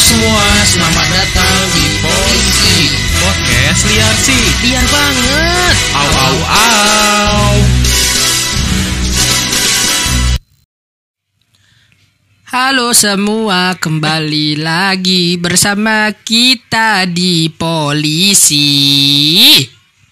semua, 0.00 0.44
selamat 0.64 1.04
datang 1.12 1.68
di 1.76 1.84
Polisi 2.00 2.96
Podcast 3.20 3.84
liar 3.92 4.16
sih. 4.24 4.44
Biar 4.64 4.86
banget 4.88 5.74
Au 5.92 6.08
au 6.08 6.36
au. 6.48 7.52
Halo 12.48 12.96
semua, 12.96 13.76
kembali 13.76 14.56
lagi 14.64 15.36
bersama 15.36 16.08
kita 16.24 17.04
di 17.04 17.52
Polisi 17.52 18.64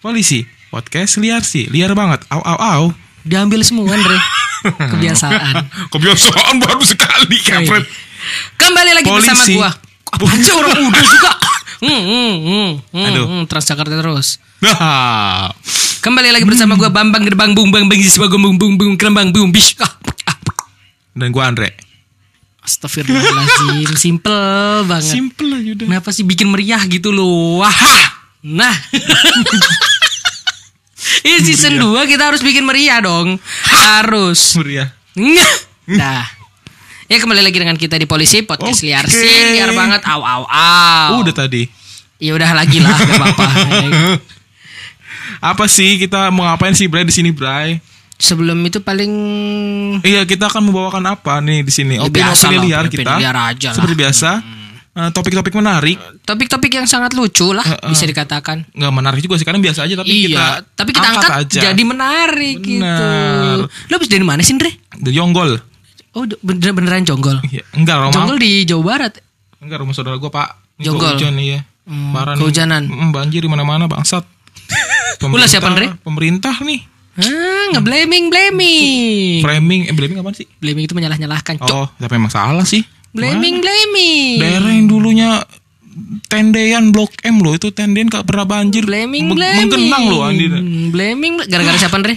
Polisi. 0.05 0.45
Podcast 0.69 1.17
liar 1.25 1.41
sih. 1.41 1.65
Liar 1.73 1.97
banget. 1.97 2.21
Au 2.29 2.45
au 2.45 2.59
au. 2.61 2.85
Diambil 3.25 3.65
semua 3.65 3.97
Andre 3.97 4.17
Kebiasaan 4.93 5.73
Kebiasaan 5.89 6.57
baru 6.61 6.85
sekali, 6.85 7.37
kampret. 7.41 8.10
Kembali 8.57 8.91
lagi 8.95 9.09
bersama 9.09 9.43
Polisi. 9.43 9.57
gua. 9.57 9.71
Apaan 10.11 10.39
sih 10.39 10.55
orang 10.55 10.85
udah 10.87 11.05
juga? 11.05 11.33
Hmm, 11.81 11.89
hmm, 11.97 12.35
hmm, 12.45 12.71
hmm, 12.93 13.07
Aduh. 13.09 13.25
hmm, 13.25 13.43
Transjakarta 13.49 13.97
terus. 13.97 14.37
Nah, 14.61 15.49
Kembali 16.05 16.29
lagi 16.29 16.45
bersama 16.45 16.77
gua 16.77 16.93
Bambang 16.93 17.25
Gerbang 17.25 17.57
Bung 17.57 17.73
Bang 17.73 17.89
Bang 17.89 17.97
Siswa 18.05 18.29
Bung 18.29 18.61
Bung 18.61 18.77
Bung 18.77 19.01
Kerembang 19.01 19.33
Bung 19.33 19.49
Bish 19.49 19.81
dan 21.17 21.33
gua 21.33 21.49
Andre. 21.49 21.73
Astagfirullahaladzim 22.61 23.97
Simple 23.97 24.41
banget. 24.85 25.09
Simple 25.09 25.57
aja 25.57 25.71
udah. 25.73 25.87
Kenapa 25.89 26.09
sih 26.13 26.29
bikin 26.29 26.53
meriah 26.53 26.85
gitu 26.85 27.11
loh? 27.11 27.65
Wah 27.65 27.73
Nah. 28.45 28.73
Ini 31.25 31.41
season 31.41 31.81
2 31.81 31.97
kita 32.05 32.29
harus 32.29 32.45
bikin 32.45 32.65
meriah 32.65 33.01
dong. 33.01 33.41
Harus. 33.65 34.53
Meriah. 34.57 34.93
Nah 35.89 36.40
Ya 37.11 37.19
kembali 37.19 37.43
lagi 37.43 37.59
dengan 37.59 37.75
kita 37.75 37.99
di 37.99 38.07
Polisi 38.07 38.47
Podcast 38.47 38.87
Liar 38.87 39.03
Oke. 39.03 39.11
sih 39.11 39.59
Liar 39.59 39.75
banget 39.75 39.99
Au 40.07 40.23
au 40.23 40.47
au 40.47 41.19
Udah 41.19 41.35
tadi. 41.35 41.67
Ya 42.23 42.39
udah 42.39 42.55
lagi 42.55 42.79
lah 42.79 42.95
Gak 42.95 43.19
apa-apa 43.19 43.47
Apa 45.51 45.67
sih 45.67 45.99
kita 45.99 46.31
mau 46.31 46.47
ngapain 46.47 46.71
sih 46.71 46.87
Bray 46.87 47.03
di 47.03 47.11
sini 47.11 47.35
Bray? 47.35 47.83
Sebelum 48.15 48.63
itu 48.63 48.79
paling 48.79 49.11
Iya 50.07 50.23
kita 50.23 50.47
akan 50.47 50.71
membawakan 50.71 51.03
apa 51.09 51.43
nih 51.43 51.67
di 51.67 51.73
sini? 51.75 51.99
Ya, 51.99 52.07
Opini 52.07 52.23
biasa 52.23 52.47
opini 52.47 52.57
lah, 52.57 52.65
liar 52.79 52.85
kita. 52.87 53.13
liar 53.19 53.37
aja 53.43 53.69
lah. 53.73 53.75
Seperti 53.75 53.95
biasa. 53.97 54.31
Eh, 54.91 55.11
Topik-topik 55.11 55.55
menarik. 55.57 55.97
Topik-topik 56.23 56.71
yang 56.71 56.87
sangat 56.87 57.15
lucu 57.15 57.51
lah 57.51 57.63
Bisa 57.87 58.07
dikatakan 58.07 58.71
Nggak 58.71 58.93
menarik 58.93 59.19
juga 59.19 59.35
sih 59.35 59.47
karena 59.47 59.59
biasa 59.59 59.83
aja 59.83 59.95
tapi 59.99 60.07
kita 60.07 60.31
Iya 60.31 60.47
Tapi 60.79 60.91
kita 60.95 61.09
angkat, 61.09 61.31
aja. 61.43 61.61
jadi 61.67 61.83
menarik 61.83 62.59
gitu 62.59 62.79
Benar. 62.87 63.67
Lo 63.67 63.95
habis 63.99 64.07
dari 64.07 64.23
mana 64.23 64.43
sih 64.43 64.55
Andre? 64.55 64.79
The 64.95 65.11
Yonggol. 65.11 65.70
Oh 66.11 66.27
bener 66.41 66.71
beneran 66.71 67.03
jonggol 67.03 67.39
Iya, 67.45 67.63
enggak 67.73 67.97
rumah. 68.01 68.13
Jonggol 68.13 68.39
di 68.39 68.65
Jawa 68.65 68.83
Barat 68.85 69.13
Enggak 69.61 69.79
rumah 69.79 69.93
saudara 69.93 70.17
gua, 70.17 70.33
Pak. 70.33 70.49
Ini 70.75 70.85
Jonggol. 70.85 71.15
Hujan 71.15 71.37
iya. 71.37 71.61
Hmm, 71.85 72.17
Parah 72.17 72.33
nih. 72.33 72.41
kehujanan. 72.41 72.83
Mm, 72.87 73.11
banjir 73.11 73.41
di 73.41 73.51
mana-mana, 73.51 73.85
bangsat. 73.85 74.25
Ulah 75.27 75.45
siapa, 75.45 75.69
Andre? 75.69 75.93
Pemerintah 76.01 76.57
nih. 76.61 76.81
Ah, 77.15 77.77
nge-blaming, 77.77 78.33
blaming. 78.33 79.45
Framing, 79.45 79.81
eh 79.85 79.95
blaming 79.95 80.17
apa 80.17 80.33
sih? 80.33 80.49
Blaming 80.57 80.89
itu 80.89 80.95
menyalah-nyalahkan. 80.95 81.61
Cok. 81.61 81.69
Oh, 81.69 81.87
tapi 81.93 82.17
emang 82.17 82.33
salah 82.33 82.65
sih. 82.65 82.81
Blaming, 83.13 83.61
blaming. 83.61 84.41
Daerah 84.41 84.71
yang 84.71 84.89
dulunya 84.89 85.45
tendean 86.25 86.89
Blok 86.89 87.13
M 87.21 87.43
loh, 87.43 87.53
itu 87.53 87.69
tendean 87.69 88.09
gak 88.09 88.25
pernah 88.25 88.47
banjir. 88.47 88.87
Blaming, 88.87 89.29
Meng- 89.29 89.37
blaming. 89.37 89.61
Menggenang 89.67 90.05
loh 90.09 90.21
Andi. 90.25 90.47
Blaming, 90.89 91.45
gara-gara 91.45 91.77
siapa, 91.77 92.01
Andre? 92.01 92.17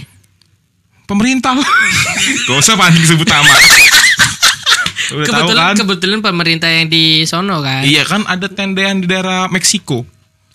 Pemerintah. 1.04 1.52
Gak 2.48 2.56
usah 2.56 2.74
panik 2.74 3.04
sebut 3.04 3.26
nama. 3.26 3.44
Udah 3.44 5.20
tahu 5.20 5.20
Kebetulan, 5.44 5.64
kan? 5.66 5.74
kebetulan 5.76 6.20
pemerintah 6.20 6.68
yang 6.68 6.88
di 6.88 7.04
sono 7.24 7.60
kan. 7.60 7.84
Iya 7.84 8.02
kan 8.02 8.24
ada 8.24 8.48
tendean 8.48 8.98
di 8.98 9.06
daerah 9.06 9.46
Meksiko. 9.46 10.00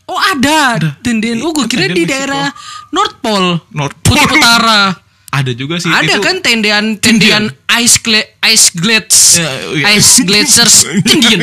Oh 0.03 0.17
ada, 0.17 0.73
Denden. 0.99 1.37
Oh, 1.39 1.53
gue 1.53 1.69
kira 1.69 1.85
Tendean 1.85 1.93
di 1.93 2.01
Meksiko. 2.01 2.13
daerah 2.17 2.45
North 2.89 3.15
Pole, 3.21 3.61
North 3.69 3.93
Kutub 4.01 4.25
Pole. 4.25 4.41
Utara. 4.41 4.81
Ada 5.29 5.51
juga 5.53 5.77
sih. 5.77 5.85
Ada 5.87 6.17
itu- 6.17 6.25
kan 6.25 6.41
tendean 6.41 6.97
tendean 6.97 7.53
ice 7.79 7.97
gla 7.97 8.19
ice 8.45 8.67
glades. 8.71 9.19
Ya, 9.35 9.49
iya. 9.73 9.85
ice 9.93 10.21
glazers 10.21 10.75
Indian. 11.13 11.39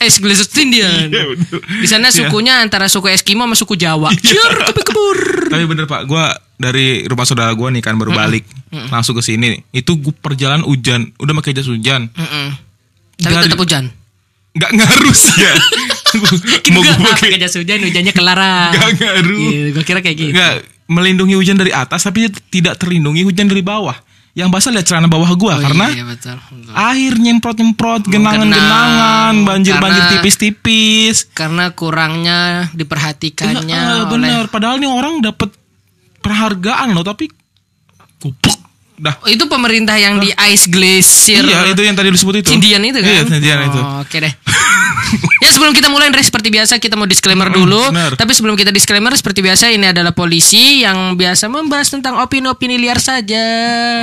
Ice 0.00 0.18
glazers 0.18 0.50
Indian. 0.54 1.08
Iya, 1.10 1.24
di 1.76 1.86
sana 1.86 2.08
Iya. 2.08 2.16
sukunya 2.20 2.58
antara 2.58 2.86
suku 2.86 3.08
Eskimo 3.08 3.42
sama 3.42 3.54
suku 3.54 3.74
Jawa. 3.74 4.10
Ciur 4.14 4.52
kebur 4.64 4.84
kebur. 4.84 5.18
Tapi 5.48 5.64
bener 5.64 5.84
pak, 5.84 6.04
gue 6.04 6.24
dari 6.56 6.86
rumah 7.04 7.22
saudara 7.22 7.50
gue 7.50 7.68
nih 7.70 7.80
kan 7.80 7.94
baru 7.94 8.10
balik, 8.10 8.44
langsung 8.88 9.12
ke 9.12 9.22
sini. 9.22 9.58
Itu 9.70 9.96
gue 9.96 10.12
perjalanan 10.12 10.62
hujan, 10.62 11.12
udah 11.16 11.32
pakai 11.34 11.52
jas 11.52 11.66
hujan, 11.66 12.10
tapi 13.14 13.28
Dari- 13.28 13.46
tetap 13.46 13.58
hujan? 13.58 13.84
Nggak 14.50 14.70
ngaruh 14.74 15.14
sih 15.22 15.36
ya. 15.38 15.54
Mau 16.68 16.82
gue 16.82 16.94
pakai 17.14 17.38
jas 17.38 17.54
hujan 17.54 17.78
hujannya 17.78 18.10
kelarang. 18.10 18.70
Nggak 18.72 18.90
ngaruh, 18.96 19.40
Iya, 19.44 19.64
gue 19.70 19.84
kira 19.84 20.00
kayak 20.00 20.16
gitu. 20.18 20.32
Nggak 20.32 20.52
melindungi 20.88 21.34
hujan 21.34 21.54
dari 21.54 21.70
atas, 21.70 22.02
tapi 22.02 22.26
tidak 22.48 22.76
terlindungi 22.76 23.22
hujan 23.22 23.46
dari 23.46 23.60
bawah. 23.60 23.94
Yang 24.38 24.48
basah 24.48 24.70
lihat 24.70 24.86
celana 24.86 25.08
bawah 25.08 25.26
gue 25.28 25.50
Oh, 25.50 25.58
karena 25.58 25.86
iya, 25.90 26.06
betul, 26.06 26.38
betul. 26.38 26.70
air 26.70 27.12
nyemprot 27.12 27.56
nyemprot, 27.58 28.02
genangan 28.06 28.46
genangan, 28.46 28.54
genang. 28.54 29.34
banjir 29.42 29.74
banjir 29.76 29.98
Karena- 29.98 30.12
tipis 30.14 30.36
tipis. 30.36 31.16
karena 31.28 31.64
kurangnya 31.70 32.40
diperhatikannya 32.70 33.66
Eh, 33.66 33.98
oleh 33.98 34.06
bener, 34.06 34.42
padahal 34.46 34.78
nih 34.78 34.86
orang 34.86 35.18
dapat 35.20 35.50
penghargaan 36.20 36.92
loh, 36.92 37.02
tapi 37.02 37.26
goblok. 38.16 38.57
Dah. 38.98 39.14
Oh, 39.18 39.28
itu 39.28 39.46
pemerintah 39.46 39.94
yang 39.94 40.18
di 40.18 40.28
ice 40.44 40.66
glacier 40.66 41.40
Iya, 41.40 41.70
itu 41.70 41.80
yang 41.80 41.94
tadi 41.94 42.10
disebut 42.10 42.34
itu. 42.40 42.50
Indian 42.50 42.82
itu 42.82 42.98
kan? 42.98 43.08
Iya, 43.08 43.22
Indian 43.24 43.58
itu. 43.64 43.78
Oh, 43.78 44.02
Oke 44.02 44.18
deh. 44.18 44.32
ya 45.38 45.48
sebelum 45.48 45.72
kita 45.72 45.88
mulai 45.88 46.06
Andre 46.06 46.20
seperti 46.20 46.48
biasa 46.48 46.76
kita 46.76 46.92
mau 46.92 47.06
disclaimer 47.06 47.48
dulu. 47.48 47.78
benar. 47.88 48.12
Tapi 48.12 48.32
sebelum 48.32 48.54
kita 48.54 48.68
disclaimer 48.68 49.14
seperti 49.14 49.40
biasa 49.40 49.70
ini 49.70 49.86
adalah 49.86 50.10
polisi 50.10 50.82
yang 50.82 51.14
biasa 51.14 51.46
membahas 51.46 51.88
tentang 51.88 52.18
opini-opini 52.18 52.76
liar 52.76 52.98
saja. 52.98 53.40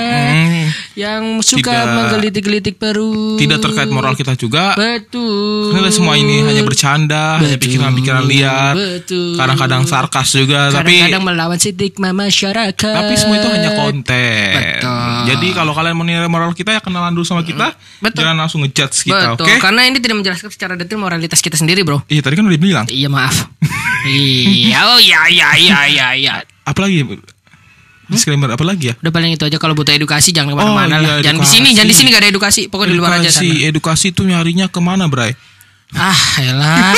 Hmm, 0.08 0.66
Yang 0.96 1.24
suka 1.46 1.76
menggelitik-gelitik 1.86 2.76
perut. 2.76 3.36
tidak 3.36 3.60
terkait 3.60 3.90
moral 3.90 4.16
kita 4.16 4.34
juga. 4.34 4.74
Betul. 4.74 5.76
Karena 5.76 5.90
semua 5.92 6.16
ini 6.16 6.40
hanya 6.42 6.64
bercanda, 6.64 7.38
hanya 7.38 7.54
Betul. 7.54 7.64
pikiran-pikiran 7.68 8.24
liar. 8.24 8.74
Betul. 8.74 9.36
Kadang-kadang 9.36 9.84
sarkas 9.84 10.28
juga, 10.32 10.72
tapi 10.72 11.04
Kadang-kadang 11.04 11.24
melawan 11.26 11.60
stigma 11.60 12.10
masyarakat. 12.12 12.96
tapi 12.96 13.14
semua 13.14 13.36
itu 13.38 13.50
hanya 13.52 13.72
konten. 13.76 14.56
Betul. 14.56 14.85
Jadi 15.26 15.48
kalau 15.52 15.74
kalian 15.74 15.96
menilai 15.96 16.30
moral 16.30 16.52
kita 16.52 16.72
ya 16.72 16.82
kenalan 16.82 17.12
dulu 17.12 17.26
sama 17.26 17.42
kita. 17.42 17.74
Betul. 18.00 18.24
Jangan 18.24 18.36
langsung 18.38 18.60
ngejudge 18.62 19.06
kita, 19.06 19.34
oke? 19.34 19.44
Betul. 19.44 19.58
Karena 19.60 19.82
ini 19.86 19.98
tidak 19.98 20.18
menjelaskan 20.22 20.50
secara 20.50 20.74
detail 20.76 21.00
moralitas 21.00 21.40
kita 21.40 21.56
sendiri, 21.56 21.82
Bro. 21.82 22.06
Iya, 22.08 22.22
tadi 22.22 22.36
kan 22.38 22.46
udah 22.46 22.62
bilang. 22.62 22.86
Iya 22.88 23.10
maaf. 23.10 23.50
iya, 24.06 24.80
oh 24.94 25.00
iya 25.02 25.22
iya 25.30 25.50
iya 25.58 25.80
iya 25.90 26.08
iya. 26.14 26.34
Apalagi 26.64 27.06
disclaimer 28.06 28.54
apa 28.54 28.62
lagi 28.62 28.94
ya? 28.94 28.96
Udah 29.02 29.10
paling 29.10 29.34
itu 29.34 29.44
aja 29.44 29.58
kalau 29.58 29.74
butuh 29.74 29.90
edukasi 29.92 30.30
jangan 30.30 30.54
ke 30.54 30.58
mana-mana 30.62 30.96
Oh, 30.98 31.02
iya, 31.02 31.10
lah. 31.10 31.18
Jangan 31.26 31.42
di 31.42 31.46
edukasi. 31.46 31.54
sini, 31.58 31.70
jangan 31.74 31.90
di 31.90 31.96
sini 31.98 32.08
gak 32.14 32.22
ada 32.22 32.30
edukasi. 32.30 32.62
Pokoknya 32.70 32.92
di 32.94 32.98
luar 32.98 33.12
aja 33.18 33.22
edukasi, 33.26 33.48
sana. 33.50 33.70
edukasi 33.70 34.06
itu 34.14 34.22
nyarinya 34.22 34.66
ke 34.70 34.80
mana, 34.82 35.10
Bray? 35.10 35.34
Ah, 35.94 36.18
elah. 36.38 36.94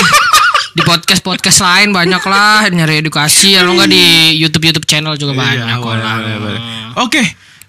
di 0.78 0.86
podcast 0.86 1.26
podcast 1.26 1.58
lain 1.58 1.90
banyak 1.90 2.22
lah 2.22 2.70
nyari 2.70 3.02
edukasi. 3.02 3.58
Kalau 3.58 3.74
nggak 3.74 3.90
di 3.90 4.04
YouTube 4.38 4.68
YouTube 4.68 4.86
channel 4.86 5.18
juga 5.18 5.34
banyak 5.34 5.66
Iya, 5.66 5.82
boleh, 5.82 6.04
boleh, 6.06 6.38
boleh. 6.38 6.62
Oke, 7.02 7.22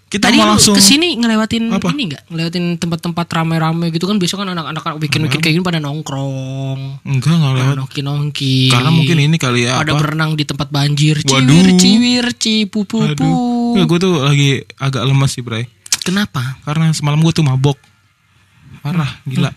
kita 0.08 0.24
Tadi 0.24 0.36
mau 0.36 0.48
langsung 0.48 0.72
ke 0.72 0.80
sini 0.80 1.14
ngelewatin 1.14 1.68
Apa? 1.68 1.92
ini 1.92 2.08
nggak? 2.08 2.22
Ngelewatin 2.26 2.64
tempat-tempat 2.76 3.26
rame-rame 3.28 3.88
gitu 3.88 4.04
kan 4.04 4.16
biasa 4.16 4.34
kan 4.34 4.48
anak-anak 4.48 4.96
bikin-bikin 4.98 5.36
kayak 5.38 5.54
gini 5.54 5.62
pada 5.62 5.76
nongkrong, 5.78 7.04
enggak 7.04 7.28
enggak 7.30 7.52
lewat. 7.54 7.74
nongki-nongki. 7.76 8.68
Karena 8.68 8.88
mungkin 8.88 9.16
ini 9.18 9.36
kali 9.36 9.68
ya 9.68 9.76
pada 9.76 9.92
apa? 9.92 10.00
berenang 10.00 10.32
di 10.32 10.42
tempat 10.42 10.68
banjir, 10.68 11.20
Waduh. 11.20 11.44
ciwir 11.44 11.66
ciwir 11.76 12.26
cipu-pupu. 12.32 13.04
Aduh, 13.76 13.84
gue 13.84 13.98
tuh 13.98 14.14
lagi 14.18 14.50
agak 14.76 15.04
lemas 15.04 15.28
sih, 15.30 15.44
Bray. 15.44 15.68
Kenapa? 16.00 16.56
Karena 16.62 16.88
semalam 16.90 17.20
gue 17.20 17.30
tuh 17.30 17.44
mabok. 17.44 17.76
Parah, 18.80 19.20
gila. 19.22 19.52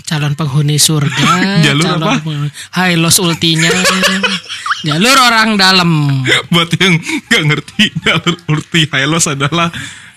calon 0.00 0.34
penghuni 0.34 0.78
surga 0.78 1.30
Jalur 1.66 1.82
calon 1.84 1.98
apa? 2.00 2.12
penghuni- 2.18 2.54
Hai 2.70 2.94
los 2.94 3.18
ultinya 3.18 3.66
jalur 4.84 5.16
orang 5.16 5.56
dalam. 5.56 5.90
Buat 6.52 6.70
yang 6.80 6.96
nggak 7.00 7.42
ngerti, 7.46 7.82
jalur 8.04 8.36
ulti 8.48 8.88
Hylos 8.88 9.26
adalah 9.28 9.68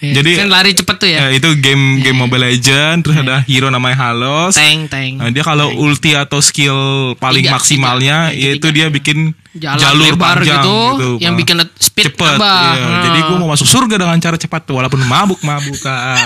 Ya, 0.04 0.20
jadi 0.20 0.44
kan 0.44 0.52
lari 0.52 0.76
cepet 0.76 0.96
tuh 1.00 1.08
ya. 1.08 1.32
ya, 1.32 1.40
itu 1.40 1.48
game 1.64 2.04
game 2.04 2.20
Mobile 2.20 2.44
Legend 2.44 3.08
terus 3.08 3.16
ada 3.24 3.40
hero 3.48 3.72
namanya 3.72 4.12
Halos. 4.12 4.52
tank 4.52 4.92
tank 4.92 5.16
Nah, 5.16 5.32
dia 5.32 5.48
kalau 5.48 5.72
ulti 5.80 6.12
atau 6.12 6.44
skill 6.44 6.76
paling 7.16 7.48
Tiga, 7.48 7.56
maksimalnya 7.56 8.36
tiga, 8.36 8.44
yaitu 8.44 8.68
dia 8.76 8.92
bikin 8.92 9.32
jalan 9.56 9.80
jalur 9.80 10.12
lebar 10.12 10.44
panjang 10.44 10.60
gitu, 10.60 10.76
gitu, 10.76 11.10
yang 11.24 11.40
bikin 11.40 11.56
speed 11.80 12.06
cepet. 12.12 12.36
iya. 12.36 12.74
Hmm. 12.76 13.04
Jadi 13.08 13.20
gue 13.24 13.38
mau 13.40 13.50
masuk 13.56 13.64
surga 13.64 13.96
dengan 13.96 14.18
cara 14.20 14.36
cepat 14.36 14.62
tuh 14.68 14.76
walaupun 14.76 15.00
mabuk 15.08 15.40
mabukan 15.40 16.20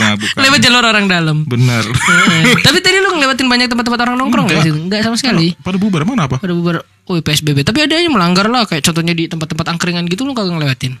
mabuk 0.00 0.30
lewat 0.48 0.58
jalur 0.64 0.84
orang 0.88 1.04
dalam. 1.04 1.44
Bener. 1.44 1.84
Eh, 1.84 2.56
tapi 2.66 2.80
tadi 2.80 3.04
lu 3.04 3.12
ngelewatin 3.20 3.46
banyak 3.52 3.68
tempat-tempat 3.68 4.00
orang 4.08 4.16
nongkrong 4.16 4.48
nggak 4.48 4.64
sih? 4.64 4.72
Nggak 4.72 5.00
sama 5.04 5.16
sekali. 5.20 5.52
Pada 5.60 5.76
bubar 5.76 6.08
mana 6.08 6.24
apa? 6.24 6.40
ada 6.40 6.56
beberapa 6.56 6.84
oh 7.10 7.18
PSBB 7.20 7.66
tapi 7.66 7.84
ada 7.84 8.00
yang 8.00 8.14
melanggar 8.14 8.46
lah 8.48 8.64
kayak 8.64 8.86
contohnya 8.86 9.12
di 9.12 9.28
tempat-tempat 9.28 9.66
angkringan 9.76 10.08
gitu 10.08 10.24
lu 10.24 10.32
kagak 10.32 10.56
ngelewatin? 10.56 10.96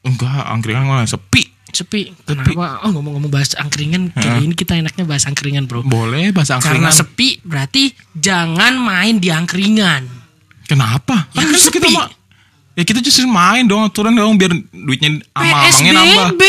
Enggak, 0.00 0.42
angkringan 0.48 0.88
mana 0.88 1.04
sepi. 1.04 1.59
Sepi. 1.72 2.12
Kenapa? 2.22 2.82
Oh 2.82 2.90
ngomong-ngomong 2.90 3.28
bahas 3.28 3.54
angkringan, 3.54 4.10
kali 4.10 4.44
ini 4.44 4.54
kita 4.54 4.74
enaknya 4.74 5.04
bahas 5.04 5.24
angkringan 5.24 5.64
bro. 5.64 5.80
Boleh 5.80 6.30
Karena 6.30 6.56
angkringan. 6.56 6.92
sepi 6.92 7.28
berarti 7.40 7.82
jangan 8.12 8.76
main 8.76 9.16
di 9.16 9.28
angkringan. 9.28 10.06
Kenapa? 10.64 11.26
Ya 11.32 11.42
Kan 11.42 11.44
kan 11.44 11.52
justru 11.52 11.72
kita 11.76 11.88
sepi. 11.88 11.96
ma- 11.96 12.12
Ya 12.70 12.86
kita 12.86 13.02
justru 13.02 13.26
main 13.26 13.66
dong, 13.66 13.82
aturan 13.82 14.14
dong 14.14 14.38
biar 14.38 14.54
duitnya 14.72 15.18
ama 15.34 15.66
amangnya 15.66 15.92
nambah. 15.92 16.26
PSBB. 16.32 16.42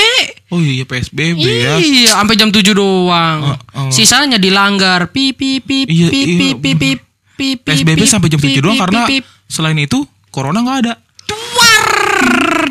Oh 0.48 0.60
iya 0.62 0.84
PSBB 0.86 1.36
ya. 1.36 1.74
Iya, 1.76 2.10
sampai 2.14 2.36
jam 2.36 2.48
7 2.48 2.72
doang. 2.72 3.40
Oh, 3.42 3.58
oh. 3.76 3.90
Sisanya 3.90 4.38
dilanggar. 4.38 5.10
Pip 5.10 5.36
pip 5.36 5.66
pip 5.66 5.90
Iya, 5.90 6.08
pip 6.08 6.24
iya. 6.24 6.38
pip 6.56 6.78
pip 6.78 7.00
pip. 7.36 7.58
PSBB 7.66 8.06
sampai 8.06 8.30
jam 8.30 8.38
pip, 8.38 8.54
7 8.54 8.62
doang 8.62 8.78
karena 8.80 9.10
selain 9.46 9.76
itu 9.76 10.06
corona 10.30 10.62
nggak 10.62 10.78
ada. 10.86 10.94
duar 11.26 11.86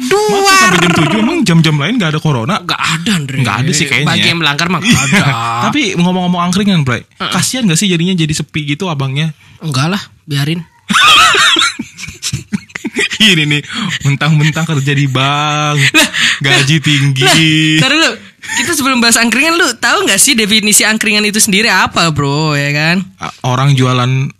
Masa 0.00 0.08
duar. 0.08 0.56
sampai 0.56 0.78
jam 0.80 0.92
7 0.96 1.20
emang 1.20 1.38
jam-jam 1.44 1.76
lain 1.76 1.94
nggak 2.00 2.10
ada 2.16 2.20
corona? 2.20 2.54
Gak 2.64 2.80
ada, 2.80 3.10
Andre. 3.20 3.36
Nggak 3.44 3.56
ada 3.60 3.70
sih 3.76 3.84
kayaknya. 3.84 4.08
Bagi 4.08 4.28
yang 4.32 4.38
melanggar 4.40 4.66
mah 4.72 4.80
nggak 4.80 5.02
ada. 5.12 5.22
Tapi 5.68 5.80
ngomong-ngomong 6.00 6.40
angkringan, 6.48 6.82
Bray. 6.82 7.04
Kasihan 7.20 7.68
gak 7.68 7.76
sih 7.76 7.88
jadinya 7.90 8.16
jadi 8.16 8.32
sepi 8.32 8.64
gitu 8.64 8.88
abangnya? 8.88 9.36
Enggak 9.60 9.92
lah, 9.92 10.02
biarin. 10.24 10.64
Ini 13.20 13.44
nih, 13.44 13.62
mentang-mentang 14.08 14.64
kerja 14.64 14.96
di 14.96 15.04
bank, 15.04 15.76
gaji 16.44 16.76
tinggi. 16.80 17.76
Ntar 17.76 17.92
dulu, 17.92 18.10
kita 18.40 18.72
sebelum 18.72 18.98
bahas 19.04 19.20
angkringan 19.20 19.60
lu 19.60 19.68
tahu 19.76 20.08
nggak 20.08 20.16
sih 20.16 20.32
definisi 20.32 20.88
angkringan 20.88 21.28
itu 21.28 21.36
sendiri 21.36 21.68
apa, 21.68 22.08
Bro, 22.16 22.56
ya 22.56 22.72
kan? 22.72 23.04
Orang 23.44 23.76
jualan 23.76 24.32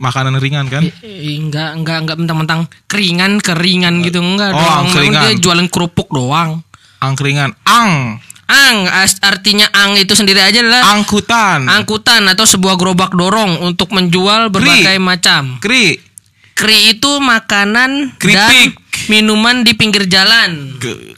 makanan 0.00 0.40
ringan 0.40 0.66
kan? 0.66 0.82
Eh, 0.82 1.36
enggak, 1.36 1.76
enggak, 1.76 2.00
enggak 2.00 2.16
mentang-mentang 2.16 2.60
keringan, 2.88 3.36
keringan 3.38 4.00
gitu 4.00 4.18
enggak 4.18 4.50
Oh, 4.50 4.58
dong. 4.58 4.88
Angkringan. 4.88 5.22
dia 5.22 5.32
jualan 5.38 5.68
kerupuk 5.68 6.08
doang. 6.08 6.64
Angkringan, 6.98 7.52
ang, 7.62 8.18
Ang, 8.44 8.90
artinya 9.22 9.70
ang 9.70 9.94
itu 9.94 10.10
sendiri 10.10 10.42
aja 10.42 10.58
adalah 10.58 10.98
angkutan, 10.98 11.70
angkutan 11.70 12.26
atau 12.26 12.42
sebuah 12.42 12.74
gerobak 12.74 13.14
dorong 13.14 13.62
untuk 13.62 13.94
menjual 13.94 14.50
berbagai 14.50 14.98
macam. 14.98 15.62
kri, 15.62 16.02
Kri 16.50 16.92
itu 16.92 17.22
makanan 17.22 18.18
dan 18.18 18.50
Keripik. 18.50 18.74
minuman 19.06 19.62
di 19.62 19.72
pinggir 19.78 20.04
jalan. 20.04 20.76
Ge- 20.76 21.14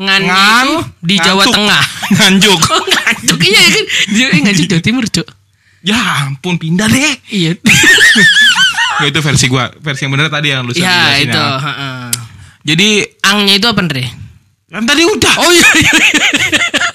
Ngan, 0.00 0.22
ngan, 0.24 0.64
itu 0.64 0.76
di 1.04 1.16
Jawa. 1.20 1.44
Tengah. 1.44 1.84
nganjuk. 2.16 2.60
Oh, 2.72 2.84
nganjuk 2.88 3.38
iya 3.44 3.60
kan? 3.60 3.84
Dia 4.08 4.26
eh, 4.32 4.40
nganjuk 4.40 4.66
Jawa 4.66 4.80
Timur, 4.80 5.04
Cuk. 5.04 5.28
Ya 5.82 5.96
ampun, 6.22 6.56
pindah 6.56 6.86
deh. 6.86 7.14
Iya. 7.28 7.56
Ya, 9.00 9.08
itu 9.08 9.20
versi 9.24 9.48
gua, 9.48 9.72
versi 9.80 10.04
yang 10.04 10.12
benar 10.12 10.28
tadi 10.28 10.52
yang 10.52 10.60
lu 10.60 10.76
ya 10.76 10.84
jelasin 10.84 11.24
itu, 11.24 11.40
ya. 11.40 11.56
heeh. 11.56 12.04
Jadi 12.62 12.88
Angnya 13.24 13.54
itu 13.56 13.64
apa, 13.64 13.80
Andre? 13.80 14.04
kan 14.68 14.84
tadi 14.84 15.02
udah 15.02 15.34
Oh 15.40 15.48
iya 15.48 15.68
iya. 15.74 15.92
iya. 15.96 16.24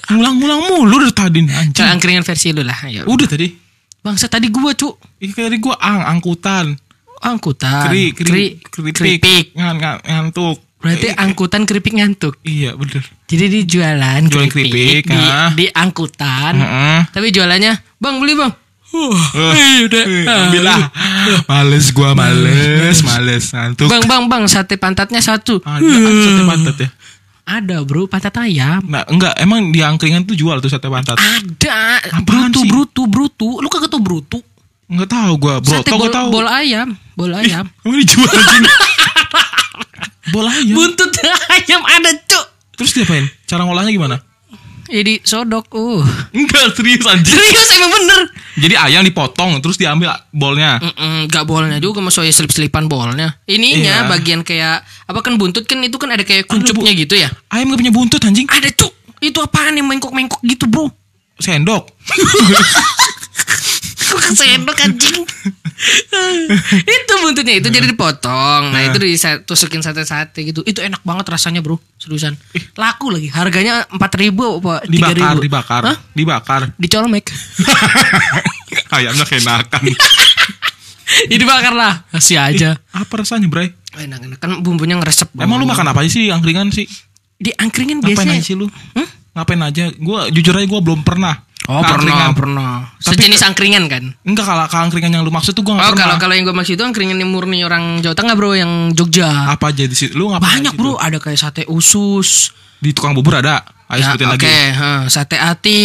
ngulang-ngulang 0.06 0.60
mulu 0.64 1.02
dari 1.02 1.10
tadi 1.10 1.40
anjing. 1.42 1.82
angkringan 1.82 2.22
versi 2.22 2.54
lu 2.54 2.62
lah. 2.62 2.78
Ayo. 2.86 3.02
Udah 3.04 3.26
tadi. 3.26 3.50
Bangsa 3.98 4.30
tadi 4.30 4.46
gua, 4.48 4.70
Cuk. 4.72 5.02
Ih, 5.18 5.34
tadi 5.34 5.58
gua 5.58 5.74
ang, 5.76 6.06
angkutan. 6.08 6.78
Angkutan. 7.18 7.90
Kri, 7.90 8.14
kri, 8.14 8.22
Kri, 8.22 8.44
keripik, 8.62 8.94
keripik. 8.94 9.44
Ngan, 9.52 9.74
ngan- 9.74 10.02
ngantuk. 10.06 10.62
Berarti 10.78 11.10
Eh, 11.10 11.14
angkutan 11.18 11.66
keripik 11.66 11.90
ngantuk. 11.90 12.38
Iya 12.40 12.78
bener. 12.78 13.02
Jadi 13.26 13.44
dia 13.50 13.62
jualan 13.66 14.22
Jualan 14.24 14.46
keripik, 14.46 14.70
keripik, 14.70 15.04
di, 15.10 15.18
ah. 15.18 15.50
di 15.50 15.66
angkutan. 15.66 16.54
Heeh. 16.54 17.00
Tapi 17.10 17.26
jualannya, 17.28 17.72
"Bang, 17.98 18.22
beli, 18.22 18.38
Bang." 18.38 18.54
Wah, 18.96 19.52
Eh, 19.52 19.76
udah. 19.84 20.04
eh, 20.04 20.24
ambil 20.26 20.62
lah. 20.62 20.80
Males 21.44 21.86
gua 21.90 22.12
males, 22.12 22.98
males 23.02 23.44
ngantuk. 23.46 23.86
Bang, 23.86 24.02
bang, 24.02 24.24
bang, 24.26 24.44
sate 24.46 24.74
pantatnya 24.74 25.20
satu. 25.20 25.60
Ada 25.60 25.84
kan 25.84 26.12
sate 26.16 26.42
pantat 26.44 26.76
ya? 26.78 26.88
Ada, 27.46 27.76
Bro, 27.82 28.06
pantat 28.06 28.34
ayam. 28.38 28.82
Nah, 28.84 29.06
enggak, 29.06 29.38
emang 29.38 29.70
di 29.70 29.78
angkringan 29.78 30.22
tuh 30.22 30.34
jual 30.34 30.58
tuh 30.58 30.66
sate 30.66 30.86
pantat. 30.86 31.14
Ada. 31.14 32.02
Apaan 32.12 32.24
brutu, 32.50 32.58
sih? 32.58 32.68
brutu, 32.68 33.02
brutu. 33.06 33.48
Lu 33.58 33.68
kagak 33.68 33.86
tau 33.86 34.00
brutu? 34.00 34.42
Enggak 34.86 35.08
tahu 35.08 35.32
gua, 35.36 35.60
bro. 35.60 35.70
Sate 35.72 35.90
bol, 35.90 36.08
tahu. 36.08 36.28
bol 36.32 36.46
ayam, 36.46 36.88
bol 37.12 37.30
ayam. 37.30 37.66
Emang 37.82 37.98
dijual 37.98 38.26
anjing. 38.26 38.66
Bola 40.26 40.50
ayam. 40.50 40.74
Buntut 40.74 41.10
ayam 41.54 41.82
ada, 41.86 42.10
Cuk. 42.26 42.44
Terus 42.74 42.90
diapain? 42.92 43.24
Cara 43.46 43.62
ngolahnya 43.62 43.94
gimana? 43.94 44.16
Jadi 44.86 45.18
sodok, 45.22 45.70
uh. 45.72 46.02
Enggak, 46.30 46.74
serius 46.74 47.02
anjing. 47.04 47.30
Serius 47.30 47.68
emang 47.72 47.90
bener. 47.90 48.20
Jadi 48.56 48.72
ayam 48.74 49.04
dipotong 49.04 49.60
terus 49.60 49.76
diambil 49.76 50.16
bolnya. 50.32 50.80
Mm-mm, 50.80 51.28
Gak 51.28 51.44
bolnya 51.44 51.76
juga 51.76 52.00
masuk 52.00 52.24
ya 52.24 52.32
selip-selipan 52.32 52.88
bolnya. 52.88 53.36
Ininya 53.44 54.04
Iya. 54.04 54.08
bagian 54.08 54.40
kayak 54.40 54.80
apa 55.04 55.20
kan 55.20 55.36
buntut 55.36 55.68
kan 55.68 55.76
itu 55.80 55.96
kan 55.96 56.08
ada 56.08 56.24
kayak 56.24 56.48
kuncupnya 56.48 56.92
gitu 56.92 57.14
ya. 57.14 57.28
Ayam 57.48 57.68
gak 57.70 57.80
punya 57.80 57.92
buntut 57.92 58.20
anjing. 58.20 58.48
Ada 58.48 58.72
cuk. 58.72 58.92
Itu 59.20 59.40
apaan 59.40 59.76
yang 59.76 59.84
mengkok-mengkok 59.86 60.40
gitu 60.40 60.64
bro? 60.66 60.88
Sendok. 61.36 61.92
Kok 64.06 64.20
kesendok 64.22 64.78
anjing? 64.78 65.18
itu 66.96 67.12
buntutnya 67.20 67.54
itu 67.58 67.68
jadi 67.68 67.86
dipotong. 67.86 68.72
Nah 68.72 68.80
itu 68.86 68.96
ditusukin 68.96 69.82
sate-sate 69.82 70.46
gitu. 70.46 70.62
Itu 70.62 70.80
enak 70.80 71.02
banget 71.02 71.26
rasanya 71.28 71.60
bro. 71.60 71.76
Seriusan. 71.98 72.38
Laku 72.74 73.10
lagi. 73.10 73.28
Harganya 73.28 73.84
empat 73.90 74.12
ribu 74.16 74.62
apa 74.62 74.86
tiga 74.86 75.10
Dibakar, 75.12 75.32
ribu? 75.34 75.42
dibakar, 75.42 75.82
Hah? 75.84 75.96
dibakar. 76.14 76.62
Dicolmek. 76.78 77.26
Ayamnya 78.96 79.26
kenakan. 79.26 79.82
ya 81.30 81.36
dibakar 81.36 81.74
lah. 81.74 82.06
Kasih 82.10 82.38
aja. 82.40 82.70
Apa 82.94 83.20
rasanya, 83.20 83.50
Bray? 83.50 83.74
Enak-enak 83.96 84.38
kan 84.38 84.50
bumbunya 84.60 84.96
ngeresep. 84.96 85.32
bro. 85.32 85.44
Emang 85.44 85.58
lu 85.58 85.66
makan 85.66 85.88
apa 85.88 86.04
sih 86.06 86.28
angkringan 86.30 86.70
sih? 86.70 86.86
Di 87.36 87.52
angkringan 87.52 88.00
Ngapain 88.00 88.16
biasanya. 88.16 88.40
aja 88.40 88.44
sih 88.44 88.56
lu? 88.56 88.66
Hmm? 88.96 89.08
Ngapain 89.36 89.60
aja? 89.60 89.84
Gua 90.00 90.28
jujur 90.32 90.56
aja 90.56 90.64
gua 90.64 90.80
belum 90.80 91.04
pernah. 91.04 91.44
Oh 91.66 91.82
pernah 91.82 92.30
pernah. 92.30 92.72
Tapi 92.96 93.18
Sejenis 93.18 93.42
angkringan 93.42 93.84
kan? 93.86 94.04
Enggak 94.22 94.46
kalau 94.46 94.64
angkringan 94.66 95.10
yang 95.10 95.22
lu 95.22 95.30
maksud 95.30 95.50
tuh 95.50 95.60
gua 95.60 95.74
Oh 95.74 95.76
enggak 95.76 95.92
pernah. 95.92 96.06
kalau 96.08 96.16
kalau 96.20 96.34
yang 96.34 96.44
gue 96.44 96.54
maksud 96.54 96.72
itu 96.72 96.84
angkringan 96.84 97.16
yang 97.16 97.28
murni 97.28 97.60
orang 97.60 97.98
Jawa 97.98 98.14
Tengah 98.14 98.34
bro 98.34 98.54
yang 98.54 98.72
Jogja. 98.90 99.50
apa 99.50 99.74
aja 99.74 99.82
di 99.82 99.92
situ? 99.92 100.14
Lu 100.14 100.30
ngapain 100.30 100.62
Banyak 100.62 100.74
bro, 100.74 100.94
ada 100.94 101.18
kayak 101.18 101.34
sate 101.36 101.62
usus. 101.66 102.54
Di 102.76 102.90
tukang 102.90 103.12
bubur 103.12 103.36
ada. 103.36 103.66
Ayo 103.86 103.98
Ya, 103.98 104.06
sebutin 104.08 104.26
Oke, 104.28 104.46
lagi. 104.46 104.50
heh, 104.72 105.00
sate 105.06 105.36
ati, 105.36 105.80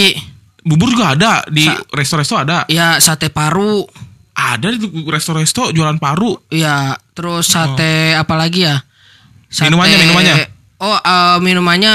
Bubur 0.60 0.90
juga 0.90 1.14
ada 1.14 1.42
di 1.48 1.66
resto-resto 1.90 2.34
ada. 2.36 2.66
ya 2.68 2.98
sate 2.98 3.30
paru, 3.30 3.82
Ada 4.32 4.72
di 4.72 4.86
resto-resto 5.04 5.70
jualan 5.70 5.98
paru. 5.98 6.38
ya 6.48 6.94
terus 7.12 7.46
sate 7.48 8.14
apa 8.14 8.34
lagi 8.34 8.64
ya? 8.64 8.78
Sate- 9.48 9.68
Minumannya, 9.68 9.98
minumannya? 10.00 10.34
Oh 10.80 10.94
eh, 10.96 11.38
minumannya 11.40 11.94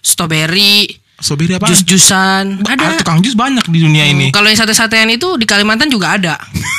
strawberry, 0.00 0.86
Strawberry 1.20 1.54
apa? 1.60 1.68
jus-jusan. 1.68 2.64
Ada 2.64 2.96
Ada. 2.96 2.98
tukang 3.04 3.20
jus 3.20 3.36
banyak 3.36 3.64
di 3.68 3.78
dunia 3.84 4.08
ini. 4.08 4.32
Kalau 4.32 4.48
yang 4.48 4.56
sate-satean 4.56 5.12
itu 5.12 5.36
di 5.36 5.44
Kalimantan 5.44 5.92
juga 5.92 6.16
ada. 6.16 6.34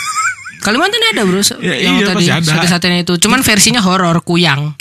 Kalimantan 0.65 1.01
ada 1.13 1.21
bro, 1.25 1.41
Ya, 1.61 1.73
yang 1.77 1.97
iya, 2.01 2.05
tadi 2.09 2.25
sate-satean 2.27 3.01
itu. 3.01 3.17
Cuman 3.17 3.41
versinya 3.41 3.81
horor 3.81 4.21
kuyang. 4.21 4.73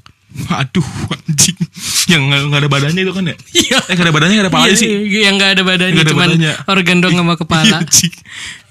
Aduh, 0.48 0.84
anjing. 1.10 1.58
Yang 2.06 2.22
nggak 2.30 2.40
nggak 2.48 2.60
ada 2.62 2.70
badannya 2.70 3.02
itu 3.02 3.12
kan 3.12 3.24
ya? 3.26 3.34
Iya. 3.50 3.78
Eh 3.82 3.94
nggak 3.98 4.06
ada 4.06 4.14
badannya 4.14 4.34
nggak 4.38 4.52
ada 4.54 4.74
sih. 4.78 4.88
Iya, 4.88 5.20
yang 5.26 5.34
nggak 5.40 5.50
ada 5.58 5.62
badannya, 5.66 5.92
Nggak 5.92 6.06
ada 6.06 6.12
cuman 6.14 6.28
badannya. 6.30 6.52
organ 6.70 6.98
dong 7.02 7.14
sama 7.18 7.34
kepala. 7.34 7.76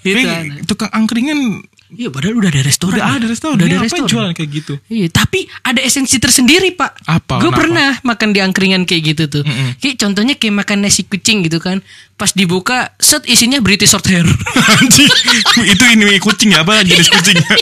Iya. 0.00 0.34
Itu 0.56 0.64
tukang 0.64 0.88
angkringan 0.88 1.60
Iya, 1.90 2.08
padahal 2.08 2.38
udah 2.38 2.50
ada 2.54 2.62
restoran. 2.62 2.96
udah 2.96 3.06
ya. 3.06 3.18
ada 3.18 3.26
restoran. 3.26 3.54
Udah 3.58 3.66
ada 3.66 3.76
ngapain 3.76 3.90
restoran. 3.90 4.10
jualan 4.10 4.32
kayak 4.32 4.50
gitu? 4.54 4.74
Iya, 4.86 5.06
tapi 5.10 5.40
ada 5.66 5.80
esensi 5.82 6.16
tersendiri, 6.22 6.70
Pak. 6.78 6.90
Apa? 7.04 7.42
Gue 7.42 7.50
pernah 7.50 7.98
makan 8.06 8.30
di 8.30 8.38
angkringan 8.38 8.86
kayak 8.86 9.02
gitu 9.14 9.24
tuh. 9.26 9.42
Mm-mm. 9.42 9.74
Kayak 9.82 9.96
contohnya 9.98 10.34
kayak 10.38 10.54
makan 10.54 10.86
nasi 10.86 11.02
kucing 11.02 11.42
gitu 11.42 11.58
kan. 11.58 11.82
Pas 12.14 12.30
dibuka, 12.30 12.94
set 13.02 13.26
isinya 13.26 13.58
British 13.58 13.90
short 13.90 14.06
hair. 14.06 14.22
Itu 15.72 15.84
ini 15.90 16.20
kucing 16.22 16.54
ya 16.54 16.62
apa 16.62 16.86
jenis 16.86 17.10
kucingnya? 17.10 17.54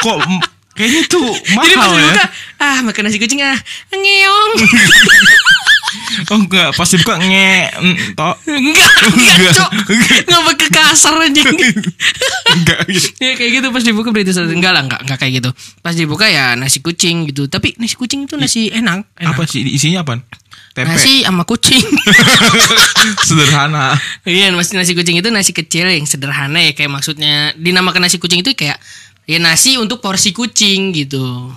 Kok 0.00 0.18
m- 0.24 0.44
kayaknya 0.74 1.02
tuh 1.06 1.28
Jadi 1.28 1.54
pas 1.54 1.66
mahal 1.76 1.92
ya? 1.94 2.00
dibuka, 2.00 2.24
ah 2.58 2.78
makan 2.82 3.02
nasi 3.06 3.18
kucing 3.20 3.38
ah, 3.44 3.58
ngeong. 3.92 4.50
Oh 6.30 6.38
enggak, 6.38 6.74
pas 6.74 6.88
dibuka 6.90 7.14
nge 7.18 7.52
mm, 7.78 7.96
tok. 8.18 8.34
enggak, 8.46 8.92
enggak, 9.14 9.36
Enggak. 9.38 9.54
cok. 9.54 9.70
Enggak 10.26 10.42
pakai 10.52 10.68
kasar 10.70 11.14
anjing. 11.22 11.46
enggak 12.56 12.80
gitu. 12.90 13.08
ya 13.24 13.32
kayak 13.38 13.50
gitu 13.60 13.66
pas 13.70 13.82
dibuka 13.82 14.10
hair. 14.10 14.26
Enggak 14.50 14.72
lah, 14.74 14.82
enggak, 14.86 15.00
enggak 15.06 15.18
kayak 15.18 15.32
gitu. 15.42 15.50
Pas 15.82 15.94
dibuka 15.94 16.26
ya 16.26 16.54
nasi 16.58 16.82
kucing 16.82 17.30
gitu. 17.30 17.46
Tapi 17.46 17.78
nasi 17.78 17.94
kucing 17.94 18.26
itu 18.26 18.34
nasi 18.34 18.70
enak. 18.70 19.06
enak. 19.18 19.34
Apa 19.34 19.46
sih 19.46 19.62
isinya 19.62 20.02
apa? 20.02 20.18
Tempe. 20.70 20.94
Nasi 20.94 21.26
sama 21.26 21.42
kucing. 21.42 21.82
Sederhana. 23.26 23.98
Iya, 24.22 24.54
nasi 24.54 24.78
nasi 24.78 24.94
kucing 24.94 25.18
itu 25.18 25.28
nasi 25.34 25.50
kecil 25.50 25.90
yang 25.90 26.06
sederhana 26.06 26.62
ya 26.62 26.72
kayak 26.78 26.90
maksudnya 26.94 27.54
dinamakan 27.58 28.06
nasi 28.06 28.22
kucing 28.22 28.46
itu 28.46 28.54
kayak 28.54 28.78
ya 29.26 29.38
nasi 29.42 29.78
untuk 29.78 29.98
porsi 29.98 30.30
kucing 30.30 30.94
gitu. 30.94 31.50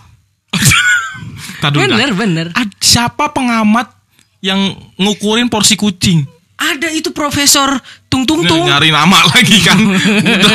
Bener 1.71 2.11
bener. 2.11 2.47
siapa 2.83 3.31
pengamat 3.31 4.02
yang 4.43 4.75
ngukurin 4.99 5.47
porsi 5.47 5.79
kucing? 5.79 6.27
Ada 6.63 6.87
itu 6.89 7.11
Profesor 7.11 7.75
Tung 8.07 8.23
Tung 8.23 8.45
Tung. 8.45 8.63
nyari 8.63 8.87
nama 8.87 9.19
lagi 9.33 9.57
kan 9.59 9.73
udah, 9.75 10.51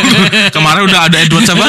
kemarin 0.49 0.83
udah 0.87 1.01
ada 1.05 1.17
Edward 1.19 1.43
siapa 1.43 1.67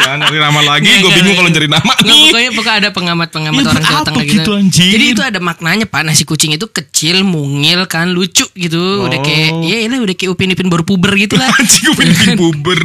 jangan 0.00 0.18
nyari 0.20 0.38
nama 0.38 0.60
lagi 0.62 0.84
Nggak, 0.84 0.96
gue 0.96 1.08
nggak, 1.08 1.16
bingung 1.16 1.34
kalau 1.34 1.50
nyari 1.50 1.68
nama 1.68 1.92
Nggak, 1.92 2.06
nih 2.06 2.22
pokoknya, 2.28 2.50
pokoknya 2.52 2.76
ada 2.76 2.90
pengamat-pengamat 2.92 3.60
Ya, 3.60 3.68
orang 3.68 3.84
Jawa 3.84 4.00
Tengah 4.04 4.24
gitu. 4.24 4.52
gitu? 4.60 4.80
Jadi 4.94 5.04
itu 5.10 5.22
ada 5.22 5.38
maknanya 5.40 5.84
Pak. 5.84 6.00
Nasi 6.02 6.22
kucing 6.24 6.52
itu 6.52 6.66
kecil, 6.66 7.22
mungil 7.22 7.84
kan, 7.84 8.08
lucu 8.08 8.46
gitu. 8.52 9.04
Udah 9.04 9.18
kayak 9.20 9.48
Oh. 9.50 9.64
ya 9.66 9.82
ini 9.82 9.96
udah 9.98 10.14
kayak 10.14 10.30
Upin 10.30 10.52
Ipin 10.52 10.70
baru 10.70 10.84
puber 10.84 11.16
gitu 11.16 11.34
lah. 11.34 11.48
anjing 11.58 11.90
gue 11.90 11.96
pengen 11.96 12.36
buber 12.38 12.78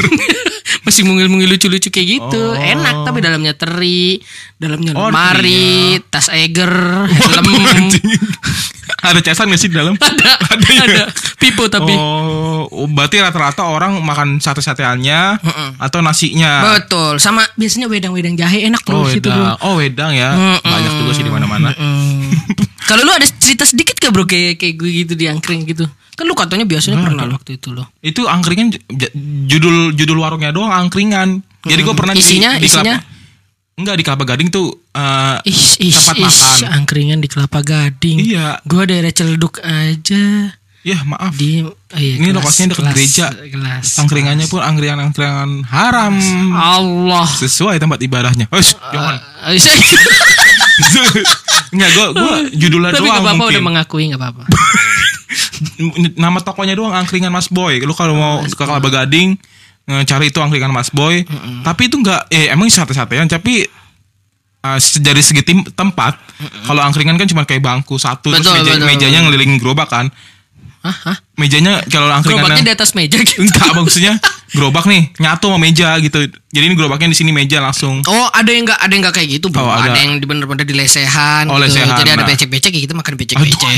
Masih 0.82 1.02
mungil-mungil 1.04 1.50
lucu-lucu 1.50 1.90
kayak 1.90 2.08
gitu. 2.20 2.42
Oh. 2.42 2.58
Enak 2.58 3.06
tapi 3.06 3.20
dalamnya 3.20 3.54
teri, 3.54 4.22
dalamnya 4.56 4.94
Oh, 4.94 5.10
lemari, 5.10 5.98
tas 6.10 6.30
Eiger, 6.30 6.72
helm. 7.10 7.90
Ada 8.98 9.20
cesan 9.22 9.48
gak 9.48 9.58
sih 9.58 9.68
di 9.68 9.76
dalam 9.76 9.94
ada, 10.02 10.32
ada 10.52 10.68
ya 10.68 10.84
ada. 10.84 11.04
Pipo 11.36 11.66
tapi. 11.68 11.92
Oh, 11.92 12.66
oh, 12.66 12.88
berarti 12.88 13.18
rata-rata 13.18 13.66
orang 13.66 13.98
makan 14.00 14.38
sate-sateannya 14.38 15.42
atau 15.78 16.00
nasinya. 16.00 16.76
Betul. 16.76 17.18
Sama 17.18 17.46
biasanya 17.54 17.86
wedang-wedang 17.86 18.34
jahe 18.34 18.64
enak 18.64 18.82
Oh, 18.88 19.02
loh 19.02 19.08
situ 19.08 19.26
wedang. 19.26 19.38
bro. 19.38 19.54
Oh, 19.64 19.74
wedang 19.76 20.12
ya. 20.12 20.30
Mm-mm. 20.32 20.62
Banyak 20.62 20.92
juga 20.96 21.12
sih 21.12 21.22
di 21.22 21.30
mana-mana. 21.30 21.70
Mm. 21.72 22.30
Kalau 22.88 23.02
lu 23.02 23.12
ada 23.12 23.26
cerita 23.26 23.64
sedikit 23.64 23.96
gak 23.96 24.10
bro 24.10 24.24
kayak 24.24 24.56
kayak 24.56 24.76
gue 24.76 24.90
gitu 25.04 25.14
di 25.14 25.26
angkring 25.26 25.66
gitu? 25.66 25.86
Kan 26.14 26.24
lu 26.24 26.34
katanya 26.34 26.64
biasanya 26.64 26.98
pernah 26.98 27.26
waktu 27.28 27.58
itu 27.58 27.70
loh. 27.72 27.90
Itu 28.00 28.24
angkringan 28.24 28.72
judul 29.46 29.92
judul 29.92 30.18
warungnya 30.18 30.50
doang 30.50 30.72
angkringan. 30.72 31.42
Jadi 31.62 31.82
gue 31.82 31.92
pernah 31.92 32.14
di- 32.14 32.22
Isinya- 32.22 32.56
di, 32.56 32.64
isinya? 32.64 32.96
Kelapa- 32.96 33.14
Enggak 33.76 33.96
di 33.96 34.04
Kelapa 34.04 34.24
Gading 34.26 34.50
tuh 34.50 34.72
eh, 34.90 35.38
Ish, 35.44 35.76
ish, 35.78 36.00
tempat 36.06 36.16
ish, 36.26 36.40
makan. 36.64 36.70
angkringan 36.74 37.20
di 37.20 37.28
Kelapa 37.28 37.60
Gading. 37.60 38.18
Iya. 38.22 38.64
Gua 38.64 38.84
daerah 38.84 39.12
Celduk 39.12 39.60
aja 39.60 40.56
Ya 40.80 41.02
maaf. 41.02 41.34
di 41.34 41.60
oh 41.60 41.74
iya, 41.92 42.16
Ini 42.16 42.30
kelas- 42.30 42.38
lokasinya 42.40 42.68
dekat 42.70 42.80
kelas- 42.80 42.94
gereja. 42.94 43.26
Kelas. 43.34 43.86
Angkringannya 43.98 44.46
pun 44.46 44.62
angkringan-angkringan 44.62 45.50
haram. 45.66 46.14
Allah. 46.54 47.26
Sesuai 47.28 47.76
tempat 47.76 48.00
ibadahnya. 48.00 48.46
Hus, 48.48 48.78
jangan. 48.86 49.18
Eh, 49.44 49.58
saya- 49.58 49.82
Enggak, 51.72 51.90
gue 51.90 52.06
gue 52.16 52.34
judulnya 52.62 52.92
Tapi 52.92 53.02
doang 53.02 53.18
gak 53.20 53.36
mungkin. 53.36 53.52
udah 53.52 53.64
mengakui 53.66 54.04
gak 54.08 54.22
apa-apa. 54.22 54.44
nama 56.22 56.40
tokonya 56.40 56.76
doang 56.76 56.94
angkringan 56.94 57.28
Mas 57.28 57.50
Boy. 57.50 57.82
Lu 57.82 57.92
kalau 57.92 58.14
mau 58.14 58.34
ke 58.40 58.56
Kelapa 58.56 58.88
Gading 58.88 59.36
eh, 59.36 59.42
cari 59.86 60.28
itu 60.28 60.40
angkringan 60.40 60.70
Mas 60.70 60.90
Boy. 60.90 61.22
Tapi 61.62 61.82
itu 61.86 61.96
enggak 61.96 62.26
eh 62.28 62.50
emang 62.50 62.66
sate-satean 62.68 63.26
tapi 63.26 63.66
eh, 64.60 64.80
se- 64.80 64.98
dari 64.98 65.22
segi 65.22 65.42
tim- 65.42 65.68
tempat 65.68 66.18
kalau 66.66 66.82
angkringan 66.82 67.16
kan 67.16 67.26
cuma 67.26 67.44
kayak 67.44 67.62
bangku 67.62 67.96
satu 67.96 68.30
terus 68.30 68.42
Betul, 68.42 68.56
meja- 68.60 68.74
betul, 68.76 68.88
mejanya 68.88 69.20
ngelilingin 69.24 69.58
gerobak 69.58 69.88
kan. 69.88 70.10
Hah? 70.82 70.94
Hah? 71.10 71.18
Mejanya 71.36 71.82
kalau 71.86 72.06
angkringan 72.08 72.46
Gerobaknya 72.46 72.62
di 72.64 72.74
atas 72.74 72.94
meja 72.94 73.18
gitu. 73.18 73.42
enggak 73.42 73.74
maksudnya 73.74 74.14
gerobak 74.58 74.86
nih 74.86 75.10
nyatu 75.18 75.50
sama 75.50 75.58
meja 75.58 75.98
gitu. 75.98 76.18
Jadi 76.30 76.62
ini 76.64 76.74
gerobaknya 76.74 77.10
di 77.10 77.18
sini 77.18 77.34
meja 77.34 77.58
langsung. 77.58 78.06
Oh 78.06 78.30
ada 78.30 78.46
yang 78.50 78.66
nggak 78.66 78.78
ada 78.78 78.92
yang 78.94 79.02
nggak 79.02 79.16
kayak 79.18 79.30
gitu 79.34 79.50
bro. 79.50 79.62
Oh, 79.62 79.70
ada. 79.70 79.90
ada. 79.90 79.98
yang 79.98 80.18
di 80.18 80.26
bener-bener 80.26 80.62
di 80.62 80.74
lesehan. 80.74 81.50
Oh, 81.50 81.58
gitu. 81.58 81.74
lesehan, 81.74 81.90
Jadi 81.96 82.10
ada 82.12 82.22
nah. 82.22 82.28
becek-becek 82.28 82.70
kayak 82.70 82.84
gitu 82.86 82.94
makan 82.94 83.14
becek-becek. 83.18 83.70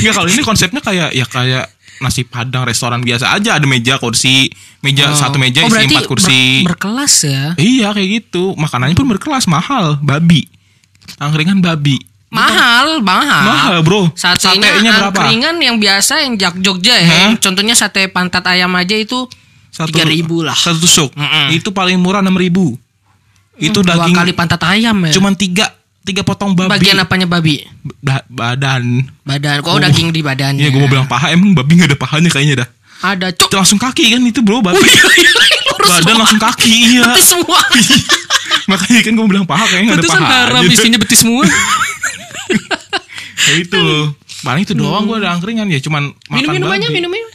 Enggak 0.00 0.14
kalau 0.16 0.28
ini 0.28 0.40
konsepnya 0.40 0.80
kayak 0.80 1.12
ya 1.12 1.24
kayak 1.24 1.64
nasi 1.98 2.24
padang 2.24 2.64
restoran 2.64 2.98
biasa 2.98 3.30
aja 3.30 3.60
ada 3.60 3.66
meja 3.68 3.94
kursi 3.96 4.48
meja 4.80 5.12
satu 5.12 5.38
meja 5.38 5.62
oh, 5.62 5.70
isi 5.70 5.86
empat 5.86 6.06
kursi 6.06 6.64
ber- 6.64 6.74
berkelas 6.74 7.14
ya. 7.22 7.42
Iya 7.54 7.92
kayak 7.92 8.08
gitu. 8.22 8.54
Makanannya 8.54 8.94
pun 8.94 9.06
berkelas 9.06 9.46
mahal, 9.46 9.98
babi. 10.00 10.48
Angkringan 11.18 11.62
babi. 11.62 11.98
Mahal, 12.32 13.04
mahal. 13.04 13.44
Mahal, 13.44 13.76
Bro. 13.84 14.08
Satenya 14.16 14.64
Satenya 14.80 14.90
berapa? 14.96 15.12
angkringan 15.12 15.56
yang 15.60 15.76
biasa 15.76 16.24
yang 16.24 16.40
jak 16.40 16.56
Jogja 16.58 16.96
ya. 16.96 17.06
Hah? 17.06 17.30
Contohnya 17.36 17.76
sate 17.76 18.08
pantat 18.08 18.40
ayam 18.48 18.72
aja 18.72 18.96
itu 18.96 19.28
tiga 19.68 20.08
ribu 20.08 20.40
lah. 20.40 20.56
Satu 20.56 20.80
tusuk. 20.80 21.12
Mm-mm. 21.12 21.52
Itu 21.52 21.76
paling 21.76 22.00
murah 22.00 22.24
enam 22.24 22.34
ribu. 22.34 22.74
Itu 23.60 23.84
Dua 23.84 24.00
daging 24.00 24.16
kali 24.16 24.32
pantat 24.32 24.64
ayam 24.64 24.96
ya. 25.04 25.12
cuman 25.12 25.36
tiga 25.36 25.68
tiga 26.02 26.22
potong 26.22 26.52
babi. 26.52 26.68
bagian 26.68 26.98
apanya 26.98 27.26
babi? 27.26 27.62
Ba- 27.98 28.26
badan. 28.26 29.06
Badan. 29.22 29.60
Kok 29.60 29.70
Oh. 29.70 29.78
daging 29.78 30.10
di 30.10 30.20
badannya? 30.20 30.58
Iya, 30.58 30.68
gue 30.68 30.80
mau 30.80 30.90
bilang 30.90 31.06
paha 31.06 31.30
emang 31.30 31.52
babi 31.52 31.76
gak 31.76 31.88
ada 31.88 31.96
pahanya 31.96 32.28
kayaknya 32.28 32.54
dah. 32.60 32.68
Ada 33.04 33.30
cuk. 33.32 33.48
Itu 33.48 33.56
langsung 33.56 33.78
kaki 33.78 34.10
kan 34.10 34.20
itu 34.20 34.40
bro, 34.40 34.58
babi. 34.60 34.78
Oh 34.78 34.82
iya, 34.82 35.02
iya, 35.16 35.30
lurus 35.64 35.88
Badan 35.88 36.02
semua. 36.04 36.20
langsung 36.20 36.40
kaki 36.40 36.72
iya. 36.88 37.02
Betis 37.04 37.26
semua. 37.28 37.58
Makanya 38.70 39.00
kan 39.00 39.12
gue 39.12 39.26
bilang 39.26 39.44
paha 39.44 39.64
kayaknya 39.64 39.88
gak 39.88 39.98
ada 39.98 40.10
paha. 40.12 40.30
haram 40.44 40.62
isinya 40.66 40.98
betis 40.98 41.18
semua. 41.20 41.42
Ya 43.42 43.54
itu. 43.58 43.82
Paling 44.42 44.62
itu 44.62 44.74
doang 44.74 45.02
gue 45.04 45.18
ada 45.18 45.30
angkringan 45.30 45.66
ya 45.66 45.78
cuman 45.78 46.10
makan 46.26 46.34
minum 46.36 46.52
minumannya 46.56 46.88
babi. 46.88 46.96
minum 46.96 47.10
minum. 47.10 47.30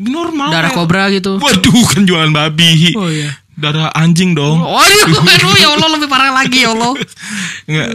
normal. 0.00 0.48
Darah 0.48 0.70
kayak- 0.70 0.78
kobra 0.80 1.04
gitu. 1.10 1.36
Waduh 1.36 1.84
kan 1.86 2.02
jualan 2.02 2.30
babi. 2.30 2.94
Oh 2.94 3.06
iya. 3.06 3.30
Darah 3.60 3.92
anjing 3.92 4.32
dong. 4.32 4.64
Waduh, 4.64 5.20
waduh, 5.20 5.54
ya 5.62 5.68
Allah 5.76 5.88
lebih 5.92 6.08
parah 6.08 6.32
lagi 6.32 6.64
ya 6.64 6.72
Allah. 6.72 6.96
Enggak 7.68 7.88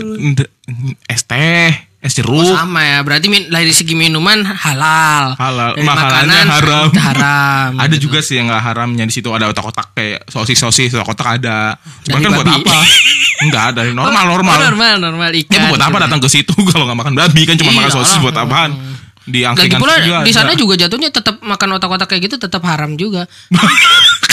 es 1.10 1.22
teh, 1.26 1.74
es 2.00 2.14
Oh, 2.14 2.18
jeruk. 2.22 2.54
sama 2.54 2.86
ya. 2.86 3.02
Berarti 3.02 3.26
min, 3.28 3.50
dari 3.50 3.74
segi 3.74 3.98
minuman 3.98 4.46
halal. 4.46 5.34
Halal. 5.36 5.74
Dari 5.74 5.86
Makanannya 5.86 6.22
makanan 6.30 6.46
haram. 6.54 6.88
haram. 6.94 7.70
Ada 7.82 7.96
gitu. 7.98 8.10
juga 8.10 8.22
sih 8.22 8.38
yang 8.38 8.46
nggak 8.46 8.62
haramnya 8.62 9.04
di 9.06 9.14
situ 9.14 9.30
ada 9.34 9.50
otak-otak 9.50 9.98
kayak 9.98 10.22
sosis-sosis 10.30 10.94
otak-otak 10.94 11.42
ada. 11.42 11.82
Cuman 12.06 12.22
Dari 12.22 12.24
kan 12.24 12.32
buat 12.38 12.50
apa? 12.62 12.78
Enggak 13.44 13.64
ada 13.74 13.82
normal 13.90 14.24
normal. 14.32 14.54
Oh, 14.56 14.64
normal, 14.70 14.94
normal 15.02 15.30
ikan. 15.44 15.58
Ya 15.58 15.68
buat 15.74 15.82
apa 15.82 15.98
gitu. 15.98 16.04
datang 16.08 16.20
ke 16.22 16.30
situ 16.30 16.54
kalau 16.70 16.86
nggak 16.88 17.00
makan 17.04 17.14
babi 17.18 17.42
kan 17.44 17.58
cuma 17.58 17.74
Iya, 17.74 17.78
makan 17.84 17.92
sosis 17.92 18.18
buat 18.22 18.38
apaan? 18.38 18.72
Di 19.26 19.42
Lagi 19.42 19.50
angkringan 19.66 19.82
pula 19.82 19.98
juga 19.98 20.22
di 20.22 20.32
sana 20.38 20.54
juga 20.54 20.78
jatuhnya 20.78 21.10
tetap 21.10 21.42
makan 21.42 21.82
otak-otak 21.82 22.06
kayak 22.14 22.30
gitu 22.30 22.38
tetap 22.38 22.62
haram 22.62 22.94
juga. 22.94 23.26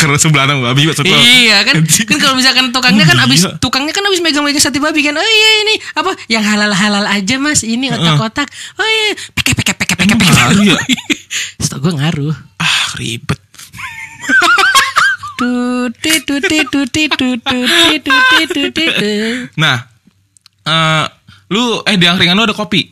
Karena 0.02 0.18
sebelah 0.18 0.44
sama 0.44 0.62
babi 0.66 0.82
maksud 0.84 1.06
lo. 1.06 1.14
iya 1.14 1.62
kan 1.62 1.78
kan 1.78 2.18
kalau 2.18 2.34
misalkan 2.34 2.68
tukangnya 2.68 3.06
kan 3.06 3.18
abis 3.22 3.40
Iya. 3.42 3.54
tukangnya 3.56 3.94
kan 3.94 4.02
abis 4.02 4.18
megang-megang 4.18 4.58
sate 4.58 4.76
babi 4.76 5.00
kan 5.00 5.14
oh 5.14 5.22
iya 5.22 5.50
ini 5.62 5.74
apa 5.94 6.10
yang 6.26 6.42
halal-halal 6.42 7.06
aja 7.06 7.38
mas 7.38 7.62
ini 7.62 7.86
otak-otak 7.88 8.50
oh 8.76 8.84
iya 8.84 9.08
peke 9.32 9.54
peke 9.54 9.72
peke 9.72 9.94
peke 9.94 10.12
peke 10.12 10.28
ngaruh 10.28 10.64
ya? 10.66 10.76
Setahu 11.56 11.80
gue 11.80 11.92
ngaruh 11.94 12.34
Ah 12.58 12.82
ribet. 12.94 13.38
Nah, 19.56 19.76
eh 20.62 21.04
lu 21.48 21.62
eh 21.82 21.96
di 21.96 22.06
angkringan 22.06 22.34
lu 22.34 22.44
ada 22.44 22.54
kopi. 22.54 22.86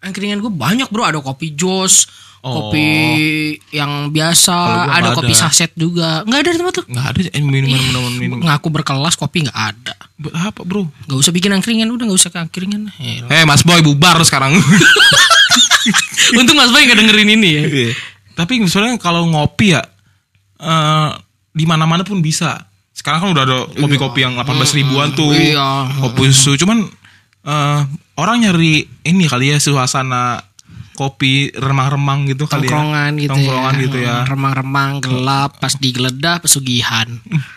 angkringan 0.00 0.40
gue 0.40 0.48
banyak 0.48 0.88
bro 0.88 1.04
ada 1.04 1.20
kopi 1.20 1.52
jos 1.52 2.08
Oh. 2.40 2.72
kopi 2.72 2.88
yang 3.68 4.08
biasa 4.08 4.56
ada 4.88 5.12
nggak 5.12 5.20
kopi 5.20 5.34
ada. 5.34 5.40
saset 5.44 5.68
juga 5.76 6.24
nggak 6.24 6.40
ada 6.40 6.48
di 6.48 6.56
tempat 6.56 6.74
tuh 6.74 6.84
Nggak 6.88 7.06
ada 7.06 7.20
eh, 7.28 7.42
minuman 7.42 7.76
minuman 7.76 8.12
minum. 8.16 8.38
ngaku 8.40 8.68
berkelas 8.70 9.12
kopi 9.14 9.44
nggak 9.44 9.58
ada 9.70 9.92
Buat 10.16 10.34
apa 10.48 10.60
bro? 10.62 10.88
nggak 11.04 11.18
usah 11.18 11.30
bikin 11.30 11.52
angkringan 11.52 11.86
udah 11.86 12.00
nggak 12.02 12.16
usah 12.16 12.32
angkringan 12.34 12.88
Elah. 12.96 13.28
Eh 13.30 13.44
Mas 13.44 13.60
Boy 13.60 13.80
bubar 13.80 14.16
sekarang. 14.22 14.56
untung 16.32 16.56
mas 16.56 16.70
Boy 16.70 16.84
nggak 16.84 16.98
dengerin 16.98 17.30
ini 17.30 17.48
ya 17.50 17.62
Iya. 17.62 17.92
Tapi 18.32 18.64
sebenarnya 18.64 18.96
kalau 18.96 19.26
ngopi 19.26 19.76
ya 19.76 19.84
eh 20.56 21.10
di 21.50 21.64
mana-mana 21.64 22.00
pun 22.00 22.20
bisa. 22.20 22.56
Sekarang 22.90 23.20
kan 23.20 23.30
udah 23.30 23.44
ada 23.44 23.58
kopi-kopi 23.70 24.22
yang 24.22 24.32
18 24.34 24.48
ribuan 24.74 25.12
tuh. 25.12 25.28
Iya. 25.30 25.92
Kopi 25.98 26.30
susu 26.30 26.56
cuman 26.56 26.88
eh 27.42 27.80
orang 28.14 28.36
nyari 28.40 28.80
ini 29.02 29.24
kali 29.24 29.52
ya 29.52 29.56
suasana 29.56 30.40
kopi 31.00 31.48
remang-remang 31.56 32.28
gitu 32.28 32.44
kali 32.44 32.68
ya. 32.68 32.76
tongkrongan 32.76 33.12
gitu 33.16 33.32
Tongkrongan 33.32 33.72
ya 33.72 33.80
gitu 33.88 33.96
ya. 34.04 34.14
Hmm, 34.20 34.28
remang-remang 34.28 34.90
gelap 35.00 35.56
pas 35.56 35.72
digeledah 35.72 36.36
pesugihan 36.44 37.08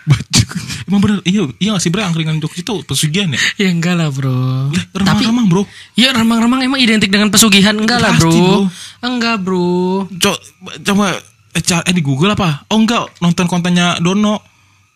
Baju. 0.08 0.44
Emang 0.88 1.00
bener 1.04 1.20
iya 1.28 1.44
iya 1.60 1.74
sih 1.80 1.92
bre 1.92 2.08
angkringan 2.08 2.40
Jogja 2.40 2.64
itu 2.64 2.76
pesugihan 2.88 3.28
ya? 3.36 3.40
ya 3.60 3.68
enggak 3.68 4.00
lah 4.00 4.08
bro 4.08 4.72
tapi 4.96 5.28
remang-remang 5.28 5.46
bro. 5.52 5.62
ya 6.00 6.16
remang-remang 6.16 6.60
emang 6.64 6.80
identik 6.80 7.12
dengan 7.12 7.28
pesugihan 7.28 7.76
enggak 7.76 8.00
lah 8.00 8.16
bro. 8.16 8.32
bro. 8.32 8.54
enggak 9.04 9.36
bro 9.44 10.08
Co- 10.08 10.40
coba 10.84 11.20
eh, 11.54 11.62
eh 11.62 11.94
di 11.94 12.02
Google 12.02 12.34
apa? 12.34 12.66
Oh 12.70 12.82
enggak, 12.82 13.14
nonton 13.22 13.46
kontennya 13.46 13.98
Dono. 14.02 14.42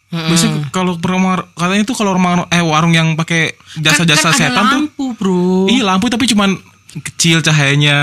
Biasanya 0.07 0.71
kalau 0.71 0.95
peremang 0.95 1.51
katanya 1.51 1.83
tuh 1.83 1.95
kalau 1.99 2.15
remang 2.15 2.47
eh 2.47 2.63
warung 2.63 2.95
yang 2.95 3.19
pakai 3.19 3.59
jasa-jasa 3.75 4.31
kan, 4.31 4.33
kan 4.33 4.39
setan 4.39 4.63
tuh 4.71 4.79
lampu 4.87 5.05
bro 5.19 5.67
iya 5.67 5.83
lampu 5.83 6.07
tapi 6.07 6.23
cuman 6.31 6.55
kecil 6.99 7.39
cahayanya 7.39 7.97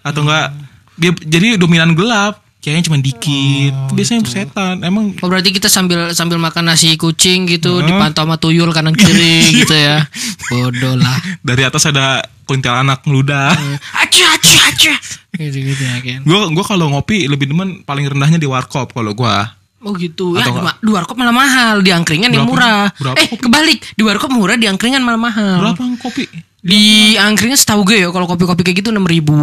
atau 0.00 0.22
enggak 0.22 0.54
dia 0.94 1.10
jadi 1.18 1.56
dominan 1.56 1.92
gelap. 1.92 2.40
Cahayanya 2.58 2.82
cuma 2.84 2.98
dikit. 2.98 3.74
Biasanya 3.92 4.26
setan. 4.26 4.82
Emang 4.82 5.14
Oh 5.20 5.28
berarti 5.28 5.50
kita 5.50 5.66
sambil 5.66 6.10
sambil 6.10 6.34
makan 6.36 6.66
nasi 6.66 6.96
kucing 6.96 7.46
gitu 7.46 7.78
Hah? 7.78 7.86
dipantau 7.86 8.26
sama 8.26 8.36
tuyul 8.36 8.70
kanan 8.70 8.90
kiri 8.92 9.38
gitu 9.62 9.70
ya. 9.70 10.02
Bodoh 10.48 10.98
lah. 10.98 11.14
dari 11.40 11.62
atas 11.62 11.86
ada 11.86 12.26
kuntilanak 12.42 13.06
ngeludah. 13.06 13.54
Aja 14.02 14.24
aja 14.34 14.52
aja. 14.66 14.94
Gitu 15.32 15.58
gitu 15.64 15.82
ya 15.84 15.98
kan. 16.00 16.20
Gue 16.24 16.40
gua 16.50 16.64
kalau 16.64 16.90
ngopi 16.90 17.28
lebih 17.28 17.46
demen 17.46 17.82
paling 17.82 18.08
rendahnya 18.08 18.36
di 18.36 18.48
warkop 18.48 18.90
kalau 18.90 19.14
gua. 19.14 19.54
Oh 19.78 19.94
gitu 19.94 20.34
ya. 20.34 20.42
Atau 20.42 20.58
di 20.58 20.62
ma- 20.64 20.78
Di 20.80 20.90
warkop 20.90 21.14
malah 21.14 21.36
mahal, 21.36 21.84
di 21.84 21.94
angkringan 21.94 22.32
yang 22.32 22.48
murah. 22.48 22.90
Berapa 22.96 23.14
eh 23.20 23.28
kebalik, 23.30 23.94
di 23.94 24.02
warkop 24.02 24.32
murah, 24.32 24.56
di 24.56 24.66
angkringan 24.66 24.98
malah 24.98 25.20
mahal. 25.20 25.62
Berapa 25.62 25.82
kopi? 26.00 26.26
Di 26.66 27.14
angkringan 27.14 27.54
setahu 27.54 27.86
gue 27.86 28.02
ya 28.02 28.10
kalau 28.10 28.26
kopi-kopi 28.26 28.66
kayak 28.66 28.82
gitu 28.82 28.90
6000 28.90 29.06
ribu. 29.06 29.34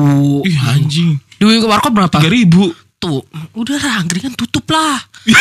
Ih 0.44 0.60
anjing. 0.60 1.16
Di 1.40 1.44
warkop 1.64 1.96
berapa? 1.96 2.20
Tiga 2.20 2.28
ribu. 2.28 2.76
Tuh, 3.00 3.24
udah 3.56 3.80
lah 3.80 4.04
angkringan 4.04 4.36
tutup 4.36 4.68
lah. 4.68 5.00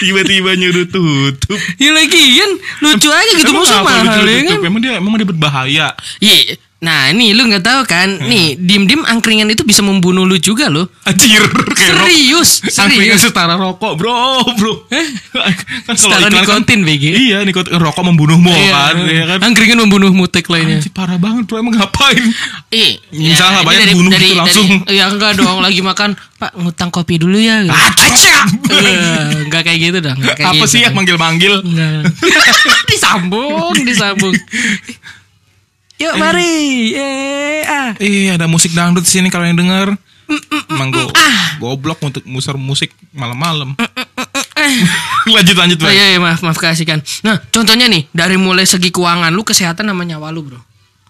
Tiba-tiba 0.00 0.56
nyuruh 0.56 0.88
tutup. 0.88 1.56
Ya 1.80 1.92
lagi 1.92 2.20
kan 2.40 2.50
lucu 2.84 3.08
aja 3.12 3.32
gitu 3.36 3.52
Emang 3.52 3.64
lu 3.64 3.78
mahal 3.84 4.24
ya 4.24 4.40
kan. 4.44 4.58
Emang 4.64 4.80
dia 4.80 4.92
emang 5.00 5.12
dia 5.16 5.28
berbahaya. 5.28 5.86
Iya. 6.20 6.56
Nah, 6.76 7.08
nih 7.08 7.32
lu 7.32 7.48
nggak 7.48 7.62
tahu 7.62 7.80
kan? 7.84 8.04
Hmm. 8.12 8.28
Nih, 8.28 8.52
dim-dim 8.54 9.00
angkringan 9.02 9.48
itu 9.48 9.64
bisa 9.64 9.80
membunuh 9.80 10.22
lu 10.22 10.36
juga 10.36 10.68
loh. 10.68 10.84
Anjir. 11.02 11.40
rok- 11.40 11.72
Serius, 11.72 12.60
Angkringan 12.68 13.16
serius. 13.16 13.22
setara 13.26 13.54
rokok 13.54 13.94
bro 13.94 14.16
bro 14.54 14.84
kan 14.84 15.06
kalau 15.86 15.94
Setara 15.94 16.26
iklan 16.26 16.32
kan- 16.34 16.60
nikotin, 16.60 16.80
BG. 16.82 17.04
iya 17.14 17.38
nikotin 17.42 17.76
rokok 17.76 18.04
membunuhmu 18.04 18.48
kan 18.48 18.96
iya 19.04 19.24
kan 19.26 19.38
Angkringan 19.42 19.78
membunuh 19.78 20.10
mutek 20.10 20.46
lainnya. 20.46 20.76
Anjir, 20.78 20.90
parah 20.90 21.16
banget 21.16 21.46
bro 21.46 21.56
emang 21.58 21.74
ngapain 21.74 22.20
Iya. 22.68 23.00
Misalnya 23.10 23.60
ini 23.62 23.66
bayar, 23.66 23.88
bunuh 23.94 24.10
gitu 24.12 24.34
langsung. 24.34 24.68
ya 24.86 25.04
enggak 25.06 25.32
dong, 25.34 25.58
lagi 25.58 25.80
makan, 25.80 26.10
Pak 26.34 26.52
ngutang 26.54 26.90
kopi 26.90 27.16
dulu 27.16 27.36
ya. 27.36 27.62
Gitu. 27.62 27.72
Aca! 27.72 28.36
Iya, 28.68 29.08
enggak 29.42 29.62
kayak 29.62 29.78
gitu 29.82 29.98
dong. 30.02 30.18
kayak 30.18 30.44
apa 30.46 30.58
gitu. 30.58 30.68
sih 30.68 30.80
ya 30.80 30.90
manggil-manggil 30.90 31.54
disambung, 32.90 33.72
disambung. 33.80 34.34
Yuk 35.96 36.14
mari. 36.16 36.92
Eh, 36.92 37.62
ah. 37.64 37.90
Ih 37.96 38.28
ada 38.30 38.44
musik 38.44 38.72
dangdut 38.72 39.02
di 39.02 39.10
sini 39.10 39.28
kalau 39.28 39.44
yang 39.44 39.56
denger 39.56 39.96
Emang 40.66 40.90
go, 40.90 41.06
Ah. 41.14 41.54
goblok 41.56 42.02
untuk 42.02 42.26
muser 42.26 42.58
musik 42.58 42.90
malam-malam 43.14 43.78
Lanjut 45.26 45.54
lanjut 45.54 45.78
Oh, 45.80 45.88
iya, 45.88 46.14
iya, 46.14 46.18
maaf, 46.18 46.42
maaf 46.42 46.58
kasihkan. 46.58 46.98
Nah, 47.22 47.38
contohnya 47.48 47.86
nih, 47.86 48.10
dari 48.10 48.34
mulai 48.34 48.66
segi 48.66 48.90
keuangan, 48.90 49.30
lu 49.30 49.42
kesehatan 49.42 49.86
sama 49.86 50.02
nyawa 50.02 50.30
lu, 50.30 50.42
bro. 50.42 50.58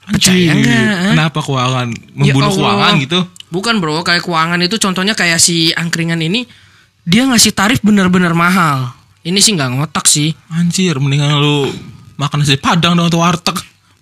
Percaya 0.05 0.53
Anjir, 0.53 0.61
nggak? 0.63 1.17
Kenapa 1.17 1.39
keuangan 1.43 1.89
Ya 1.91 2.31
Membunuh 2.31 2.47
Allah. 2.47 2.57
keuangan 2.57 2.95
gitu 3.03 3.21
Bukan 3.47 3.75
bro, 3.79 4.03
kayak 4.03 4.23
keuangan 4.23 4.61
itu 4.61 4.77
contohnya 4.77 5.15
kayak 5.15 5.39
si 5.39 5.71
angkringan 5.73 6.19
ini, 6.21 6.45
dia 7.03 7.25
ngasih 7.25 7.55
tarif 7.55 7.79
bener-bener 7.81 8.35
mahal. 8.35 8.91
Ini 9.23 9.39
sih 9.39 9.55
nggak 9.55 9.71
ngotak 9.81 10.07
sih. 10.07 10.35
Anjir 10.51 10.99
mendingan 10.99 11.39
lu 11.39 11.71
makan 12.17 12.43
nasi 12.43 12.59
padang 12.59 12.95
dong 12.95 13.09
atau 13.09 13.23
warteg 13.23 13.57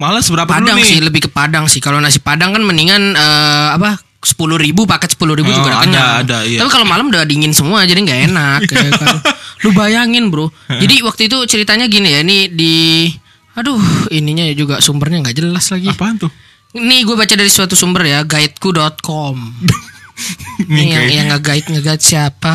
Malah 0.04 0.20
seberapa 0.20 0.44
Padang 0.46 0.76
dulu 0.76 0.84
nih 0.84 0.86
sih, 0.86 1.00
lebih 1.00 1.20
ke 1.24 1.30
Padang 1.30 1.64
sih. 1.64 1.80
Kalau 1.80 1.96
nasi 1.96 2.20
Padang 2.20 2.52
kan 2.52 2.60
mendingan 2.60 3.16
eh, 3.16 3.68
apa? 3.72 3.96
Sepuluh 4.20 4.56
ribu 4.56 4.84
paket 4.84 5.12
sepuluh 5.12 5.32
ribu 5.32 5.48
Oh, 5.48 5.54
juga 5.54 5.68
udah 5.70 5.78
ada, 5.78 5.84
kenyang. 5.84 6.08
ada, 6.20 6.38
iya. 6.44 6.58
Tapi 6.60 6.70
kalau 6.70 6.84
malam 6.84 7.08
udah 7.08 7.24
dingin 7.24 7.52
semua 7.52 7.84
jadi 7.84 8.00
nggak 8.00 8.20
enak. 8.28 8.60
ya 8.64 8.88
kan. 9.00 9.16
Lu 9.60 9.72
bayangin 9.72 10.28
bro. 10.28 10.48
jadi 10.68 11.00
waktu 11.00 11.28
itu 11.28 11.36
ceritanya 11.44 11.84
gini 11.86 12.08
ya. 12.10 12.20
Ini 12.20 12.48
di, 12.48 13.08
aduh 13.52 13.80
ininya 14.08 14.44
juga 14.52 14.80
sumbernya 14.80 15.20
nggak 15.20 15.36
jelas 15.36 15.68
lagi. 15.68 15.88
Apaan 15.88 16.16
tuh 16.16 16.32
Ini 16.72 17.00
gue 17.00 17.14
baca 17.14 17.30
dari 17.30 17.46
suatu 17.46 17.72
sumber 17.72 18.02
ya, 18.02 18.24
guideku.com. 18.24 19.36
Nih 20.70 20.84
Ini 20.84 20.90
yang 20.90 21.06
yang 21.06 21.26
nge-guide 21.30 21.66
nge-guide 21.68 22.00
siapa? 22.00 22.54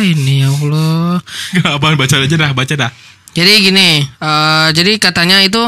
Ini 0.00 0.34
ya 0.40 0.50
Allah. 0.50 1.18
Apaan 1.68 1.94
baca 1.94 2.16
aja 2.16 2.34
dah 2.34 2.50
baca 2.50 2.74
dah 2.74 2.90
Jadi 3.30 3.52
gini, 3.60 3.88
eh, 4.00 4.68
jadi 4.70 4.94
katanya 4.96 5.38
itu 5.38 5.58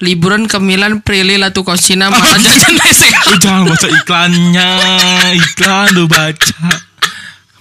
liburan 0.00 0.44
ke 0.44 0.60
Milan 0.60 1.00
Prilly 1.00 1.40
Latu 1.40 1.64
Konsina 1.64 2.12
makan 2.12 2.40
jajan 2.44 2.74
lesek. 2.76 3.12
Lu 3.32 3.36
jangan 3.40 3.62
baca 3.64 3.88
iklannya. 3.88 4.70
Iklan 5.40 5.86
lu 5.96 6.04
baca. 6.04 6.86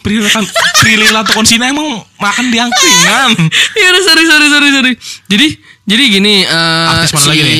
Prilly 0.06 0.30
kan 0.30 0.46
Prilly 0.86 1.10
Lato 1.10 1.34
Konsina 1.34 1.66
emang 1.66 1.98
makan 2.22 2.54
di 2.54 2.62
angkringan. 2.62 3.34
Iya, 3.80 3.88
udah, 3.90 4.02
sorry 4.06 4.24
sorry 4.30 4.48
sorry 4.54 4.70
sorry. 4.70 4.94
Jadi 5.26 5.48
jadi 5.86 6.04
gini 6.10 6.46
eh 6.46 6.92
Artis 6.94 7.14
mana 7.14 7.26
lagi 7.34 7.42
nih? 7.42 7.58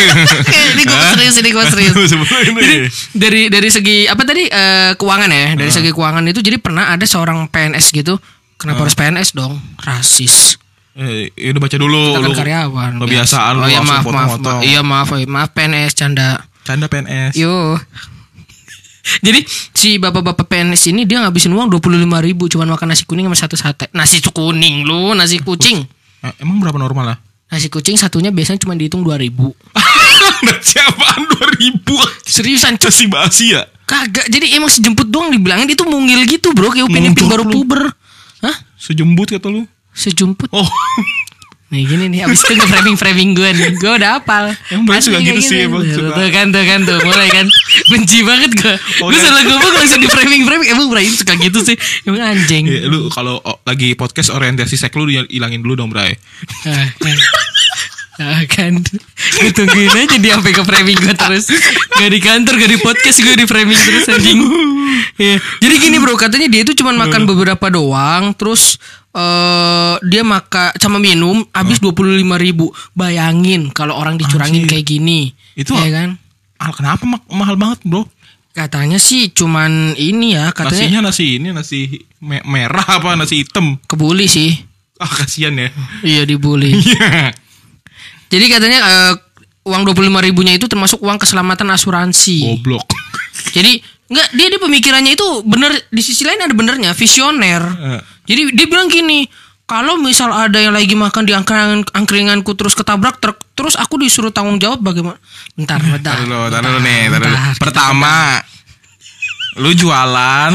ini 0.76 0.82
gue 0.84 1.00
serius 1.12 1.34
ini 1.40 1.50
gue 1.52 1.64
serius. 1.68 1.94
Jadi 2.08 2.76
dari 3.12 3.42
dari 3.52 3.68
segi 3.68 4.08
apa 4.08 4.24
tadi 4.24 4.48
eh, 4.48 4.96
keuangan 4.96 5.28
ya? 5.28 5.46
Dari 5.56 5.68
segi 5.72 5.90
keuangan 5.92 6.24
itu 6.24 6.40
jadi 6.40 6.56
pernah 6.56 6.88
ada 6.88 7.04
seorang 7.04 7.48
PNS 7.52 7.92
gitu. 7.92 8.16
Kenapa 8.56 8.88
harus 8.88 8.96
PNS 8.96 9.36
dong? 9.36 9.60
Rasis 9.84 10.61
Eh, 10.92 11.32
ya 11.32 11.56
udah 11.56 11.62
baca 11.64 11.76
dulu 11.80 12.02
kita 12.04 12.20
kan 12.20 12.28
lu 12.28 12.36
karyawan 12.36 12.90
Kebiasaan 13.00 13.52
lu 13.56 13.62
oh 13.64 13.68
iya 13.72 13.80
langsung 13.80 13.88
maaf 13.88 14.04
maaf, 14.04 14.12
potong-potong. 14.36 14.58
maaf 14.60 14.68
iya 14.68 14.80
maaf 14.84 15.08
oh, 15.08 15.16
iya, 15.16 15.28
maaf 15.28 15.50
PNS 15.56 15.92
canda. 15.96 16.28
Canda 16.68 16.86
PNS 16.92 17.32
yo. 17.32 17.80
Jadi 19.26 19.40
si 19.72 19.96
bapak-bapak 19.96 20.46
PNS 20.46 20.92
ini 20.92 21.08
dia 21.08 21.24
ngabisin 21.24 21.50
uang 21.50 21.72
dua 21.72 21.80
puluh 21.80 21.96
lima 21.96 22.20
ribu 22.20 22.46
cuman 22.46 22.76
makan 22.76 22.92
nasi 22.92 23.08
kuning 23.08 23.24
sama 23.26 23.38
satu 23.40 23.56
sate. 23.56 23.88
Nasi 23.96 24.20
kuning 24.20 24.84
lu 24.84 25.16
nasi 25.16 25.40
kucing. 25.40 25.80
Eh, 26.22 26.30
Emang 26.38 26.62
berapa 26.62 26.78
normal 26.78 27.02
lah? 27.02 27.18
nasi 27.50 27.66
kucing 27.66 27.98
satunya 27.98 28.30
biasanya 28.30 28.62
cuma 28.62 28.78
dihitung 28.78 29.02
dua 29.02 29.18
ribu. 29.18 29.50
Nasi 30.46 30.78
apaan 30.78 31.26
2000 31.26 31.82
seriusan 32.22 32.78
Cuk. 32.78 32.88
Basi 32.94 33.04
basi 33.10 33.44
ya? 33.58 33.66
Kagak 33.82 34.30
jadi 34.30 34.54
emang 34.54 34.70
sejemput 34.70 35.10
doang 35.10 35.34
dibilangin 35.34 35.66
dia 35.66 35.74
tuh 35.74 35.90
mungil 35.90 36.22
gitu 36.30 36.54
bro. 36.54 36.70
Kayak 36.70 36.86
upin 36.86 37.10
ipin 37.10 37.26
baru 37.26 37.50
puber. 37.50 37.90
Hah? 38.38 38.54
Sejembut 38.78 39.34
kata 39.34 39.50
lu 39.50 39.66
sejumput. 39.92 40.48
Oh. 40.52 40.66
Nih 41.72 41.88
gini 41.88 42.04
nih 42.12 42.28
abis 42.28 42.44
itu 42.44 42.52
nge-framing 42.52 43.00
framing 43.00 43.30
gue 43.32 43.48
nih. 43.48 43.80
Gue 43.80 43.96
udah 43.96 44.20
hafal. 44.20 44.52
Emang 44.68 45.00
suka 45.00 45.24
gitu 45.24 45.40
sih, 45.40 45.64
emang 45.64 45.80
Tuh, 45.80 46.04
suka. 46.04 46.20
Tuh 46.20 46.28
kan 46.28 46.46
tuh 46.52 46.64
kan 46.68 46.78
tuh. 46.84 47.00
Mulai 47.00 47.32
kan. 47.32 47.48
Benci 47.88 48.20
banget 48.20 48.52
gue 48.52 48.76
Oh, 49.00 49.08
Gue 49.08 49.16
iya. 49.16 49.24
salah 49.24 49.40
ngomong 49.40 49.72
langsung 49.80 50.04
di 50.04 50.08
framing 50.12 50.44
framing 50.44 50.68
Emang 50.68 50.92
Bray 50.92 51.08
suka 51.08 51.32
gitu 51.40 51.64
sih. 51.64 51.72
Emang 52.04 52.28
anjing. 52.28 52.68
Ya, 52.68 52.84
lu 52.84 53.08
kalau 53.08 53.40
oh, 53.40 53.56
lagi 53.64 53.96
podcast 53.96 54.36
orientasi 54.36 54.76
seks 54.76 54.92
lu 54.92 55.08
hilangin 55.08 55.64
dulu 55.64 55.80
dong, 55.80 55.88
Bray. 55.88 56.12
Ah, 56.68 56.92
kan. 56.92 57.16
Ah, 58.20 58.44
kan. 58.44 58.76
Gue 59.40 59.50
tungguin 59.56 59.96
aja 59.96 60.20
dia 60.20 60.36
sampai 60.36 60.52
ke 60.52 60.62
framing 60.68 60.98
gue 61.00 61.14
terus. 61.16 61.48
Gak 61.96 62.10
di 62.12 62.20
kantor 62.20 62.54
Gak 62.60 62.70
di 62.76 62.78
podcast 62.84 63.16
gue 63.16 63.32
di 63.32 63.46
framing 63.48 63.80
terus 63.80 64.12
anjing. 64.12 64.40
Iya. 65.16 65.40
Jadi 65.60 65.74
gini 65.80 65.96
bro 66.00 66.16
Katanya 66.20 66.48
dia 66.52 66.62
itu 66.64 66.76
cuma 66.76 66.92
makan 66.92 67.24
beberapa 67.24 67.68
doang 67.72 68.36
Terus 68.36 68.76
eh 69.12 69.94
Dia 70.02 70.22
makan 70.22 70.72
Sama 70.74 70.96
minum 70.96 71.44
Habis 71.48 71.78
dua 71.78 71.90
puluh 71.90 72.12
lima 72.12 72.34
ribu 72.34 72.68
Bayangin 72.92 73.68
Kalau 73.68 73.94
orang 73.94 74.16
dicurangin 74.16 74.64
Anjir. 74.64 74.72
kayak 74.72 74.86
gini 74.86 75.20
Itu- 75.52 75.74
ya 75.74 75.90
kan 75.90 76.10
Ah, 76.56 76.70
kenapa 76.70 77.02
ma- 77.02 77.26
mahal 77.28 77.56
banget, 77.56 77.82
Bro? 77.82 78.06
Katanya 78.52 78.94
sih 78.96 79.28
cuman 79.28 79.92
ini 79.92 80.32
ya 80.32 80.48
Katanya 80.50 80.78
Nasinya 80.94 81.00
nasi 81.04 81.26
ini 81.36 81.48
nasi 81.50 81.78
me- 82.18 82.44
merah 82.44 82.86
apa 82.86 83.12
nasi 83.12 83.42
hitam. 83.42 83.82
kebuli 83.82 84.24
sih 84.24 84.54
Ah, 84.96 85.10
kasihan 85.10 85.50
ya. 85.52 85.74
Iya 86.00 86.22
dibully 86.22 86.70
Iya. 86.78 87.34
Jadi 88.28 88.44
katanya 88.46 88.78
eh, 88.80 89.14
Uang 89.62 89.82
25 89.84 89.94
ribunya 90.20 90.52
itu 90.52 90.66
termasuk 90.66 90.98
uang 90.98 91.18
keselamatan 91.18 91.66
asuransi 91.68 92.42
Goblok. 92.48 92.86
Jadi 93.48 93.78
nggak 94.06 94.28
dia 94.32 94.46
dia 94.46 94.58
pemikirannya 94.58 95.12
itu 95.12 95.26
bener 95.42 95.70
di 95.84 95.98
sisi 95.98 96.22
lain 96.22 96.38
ada 96.40 96.50
benernya 96.50 96.90
visioner. 96.92 97.62
Eh. 97.62 98.00
Jadi 98.26 98.54
dia 98.54 98.66
bilang 98.70 98.86
gini, 98.86 99.26
kalau 99.66 99.98
misal 99.98 100.30
ada 100.30 100.58
yang 100.60 100.74
lagi 100.74 100.92
makan 100.94 101.22
di 101.24 101.32
angkringan 101.32 101.82
angkringanku 101.96 102.52
terus 102.54 102.76
ketabrak 102.76 103.18
truk, 103.18 103.40
terus 103.56 103.74
aku 103.74 103.98
disuruh 103.98 104.30
tanggung 104.30 104.60
jawab 104.60 104.84
bagaimana? 104.84 105.18
Bentar, 105.56 105.80
bentar. 105.80 106.18
Taruh 106.18 106.26
dulu, 106.28 106.40
taruh 106.52 106.70
dulu 106.76 106.80
nih, 106.84 107.00
taruh 107.08 107.26
dulu. 107.26 107.38
Pertama, 107.56 108.14
lu 109.58 109.70
jualan 109.72 110.52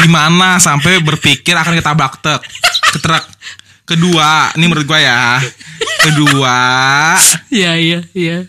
di 0.00 0.08
mana 0.10 0.58
sampai 0.58 0.98
berpikir 1.04 1.54
akan 1.54 1.76
ketabrak 1.78 2.18
truk, 2.24 2.42
ke 2.94 2.98
truk. 2.98 3.24
Kedua, 3.84 4.48
ini 4.56 4.64
menurut 4.64 4.88
gua 4.88 4.96
ya. 4.96 5.22
Kedua, 6.00 6.56
Iya 7.60 7.76
iya 7.76 8.00
iya. 8.16 8.48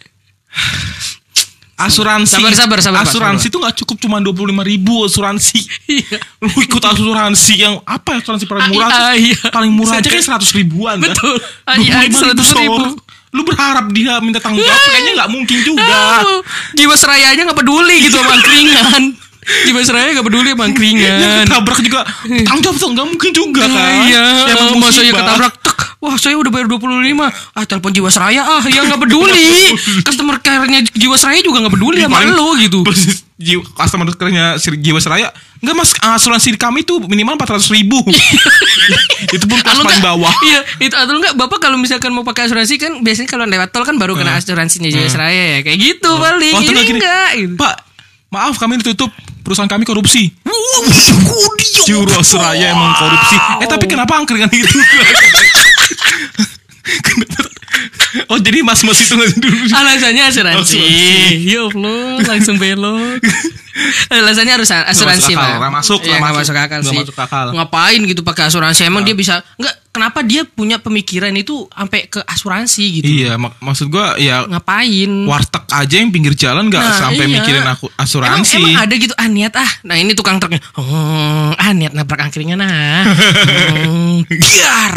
Asuransi. 1.75 2.39
Sabar, 2.39 2.53
sabar, 2.55 2.79
sabar, 2.79 2.99
Asuransi 3.03 3.51
itu 3.51 3.57
nggak 3.59 3.75
cukup 3.83 3.97
cuma 3.99 4.17
25 4.19 4.31
ribu 4.63 5.03
asuransi. 5.03 5.59
Iya. 5.85 6.17
Lu 6.39 6.55
ikut 6.57 6.79
asuransi 6.81 7.53
yang 7.59 7.75
apa 7.83 8.15
ya 8.15 8.23
asuransi 8.23 8.45
paling 8.47 8.71
murah? 8.71 8.87
Ah, 8.87 8.95
tuh? 9.11 9.19
iya. 9.19 9.39
Paling 9.51 9.71
murah 9.71 9.99
aja 9.99 10.07
kan 10.07 10.39
100 10.39 10.57
ribuan. 10.57 10.97
kan? 10.97 11.11
Betul. 11.11 11.35
Ah, 11.67 11.75
iya, 11.75 12.07
25 12.07 12.31
100 12.31 12.59
ribu. 12.63 12.75
seorang. 12.79 12.93
Lu 13.35 13.43
berharap 13.43 13.85
dia 13.91 14.13
minta 14.23 14.39
tanggung 14.39 14.63
jawab 14.63 14.79
kayaknya 14.87 15.11
nggak 15.19 15.29
mungkin 15.29 15.57
juga. 15.59 16.23
Jiwa 16.71 16.95
seraya 16.95 17.35
aja 17.35 17.41
nggak 17.43 17.59
peduli 17.59 17.95
gitu 18.07 18.15
sama 18.15 18.39
angkringan. 18.39 19.03
Jiwa 19.67 19.81
seraya 19.83 20.07
nggak 20.15 20.23
peduli 20.25 20.49
sama 20.55 20.63
Yang 20.63 20.71
angkringan. 20.71 21.43
ketabrak 21.43 21.79
juga 21.83 21.99
tanggung 22.47 22.63
jawab 22.63 22.77
tuh 22.79 22.89
nggak 22.95 23.07
mungkin 23.11 23.31
juga 23.35 23.63
kan. 23.67 24.07
Iya, 24.07 24.25
Emang 24.55 24.79
masa 24.79 24.99
ketabrak 25.03 25.53
tek. 25.59 25.74
Wah, 26.05 26.17
saya 26.21 26.37
udah 26.37 26.51
bayar 26.53 26.69
25. 26.69 27.01
Ah, 27.57 27.65
telepon 27.65 27.91
Jiwasraya 27.91 28.41
ah, 28.45 28.63
ya 28.69 28.85
nggak 28.85 29.01
peduli. 29.01 29.73
Customer 30.05 30.37
care-nya 30.37 30.85
Jiwasraya 30.93 31.41
juga 31.41 31.65
nggak 31.65 31.73
peduli 31.73 32.05
sama 32.05 32.21
lo 32.29 32.53
gitu. 32.61 32.85
Persis 32.85 33.25
jiwa, 33.35 33.63
customer 33.75 34.07
care-nya 34.15 34.55
Jiwasraya 34.59 35.27
Enggak 35.59 35.75
mas 35.75 35.91
asuransi 35.91 36.55
kami 36.55 36.87
tuh 36.87 37.03
minimal 37.03 37.35
400 37.35 37.67
ribu 37.75 37.99
Itu 39.35 39.45
pun 39.49 39.59
kelas 39.59 39.83
paling 39.83 40.03
bawah 40.03 40.31
Iya, 40.45 40.59
itu 40.79 40.95
atau 40.95 41.19
enggak 41.19 41.33
Bapak 41.35 41.59
kalau 41.59 41.75
misalkan 41.75 42.15
mau 42.15 42.23
pakai 42.23 42.47
asuransi 42.47 42.79
kan 42.79 43.03
biasanya 43.03 43.27
kalau 43.27 43.43
lewat 43.43 43.75
tol 43.75 43.83
kan 43.83 43.99
baru 43.99 44.15
kena 44.15 44.39
asuransinya 44.39 44.87
Jiwasraya 44.87 45.59
ya. 45.59 45.59
Kayak 45.67 45.79
gitu 45.83 46.11
paling. 46.15 46.53
Oh, 46.55 46.61
Ini 46.63 46.69
nggak 46.71 46.85
gini, 46.87 46.99
enggak 47.01 47.29
gitu. 47.35 47.55
Pak 47.59 47.75
maaf 48.31 48.55
kami 48.59 48.79
ditutup 48.83 49.11
Perusahaan 49.45 49.69
kami 49.69 49.85
korupsi 49.85 50.33
ya 51.85 52.01
Jiwasraya 52.01 52.73
emang 52.73 52.91
korupsi 52.97 53.35
Eh 53.61 53.67
tapi 53.69 53.85
kenapa 53.85 54.17
angkringan 54.17 54.49
itu 54.49 54.79
Oh 58.25 58.39
jadi 58.39 58.63
mas-mas 58.63 59.03
itu 59.03 59.13
nggak 59.13 59.35
dulu. 59.35 59.57
Alasannya 59.67 60.23
asuransi. 60.25 60.79
Asuransi. 60.79 61.43
Ya 61.43 61.67
Allah, 61.67 61.99
langsung 62.23 62.55
belok. 62.55 63.19
Alasannya 64.15 64.53
harus 64.55 64.71
asuransi, 64.71 65.35
masuk 65.35 65.35
akal, 65.35 65.43
Pak. 65.43 65.59
nggak 65.59 65.73
masuk, 65.75 65.99
Iya, 65.99 66.07
nggak 66.07 66.15
nggak 66.15 66.31
masuk. 66.31 66.39
masuk 66.39 66.55
akal 66.55 66.79
Nggak 66.79 66.87
sih. 66.87 66.99
masuk 67.03 67.17
akal. 67.19 67.47
Ngapain 67.51 67.99
gitu 68.01 68.21
pakai 68.23 68.43
asuransi? 68.47 68.81
Emang 68.87 69.03
dia 69.03 69.11
bisa 69.11 69.43
enggak 69.59 69.75
kenapa 69.91 70.23
dia 70.23 70.47
punya 70.47 70.79
pemikiran 70.79 71.35
itu 71.35 71.67
sampai 71.67 72.07
ke 72.07 72.23
asuransi 72.23 72.83
gitu? 72.93 73.05
Iya, 73.05 73.35
mak- 73.35 73.59
maksud 73.59 73.87
gua 73.89 74.15
ya 74.15 74.47
Ngapain? 74.47 75.11
warteg 75.27 75.63
aja 75.67 75.95
yang 75.97 76.09
pinggir 76.09 76.33
jalan 76.33 76.71
nggak 76.71 76.79
Nah, 76.81 76.95
sampai 76.97 77.25
iya. 77.25 77.33
mikirin 77.35 77.67
aku 77.67 77.91
asuransi. 77.93 78.55
Emang, 78.55 78.71
emang 78.71 78.81
ada 78.81 78.93
gitu 78.95 79.13
ah 79.13 79.27
niat 79.27 79.53
ah. 79.53 79.71
Nah 79.83 79.99
ini 79.99 80.15
tukang 80.15 80.39
truknya. 80.39 80.63
Hmm, 80.71 81.51
ah 81.53 81.71
niat 81.75 81.91
nabrak 81.91 82.23
angkringan 82.23 82.63
ah. 82.63 83.03
Hmm, 83.75 84.23
biar 84.23 84.95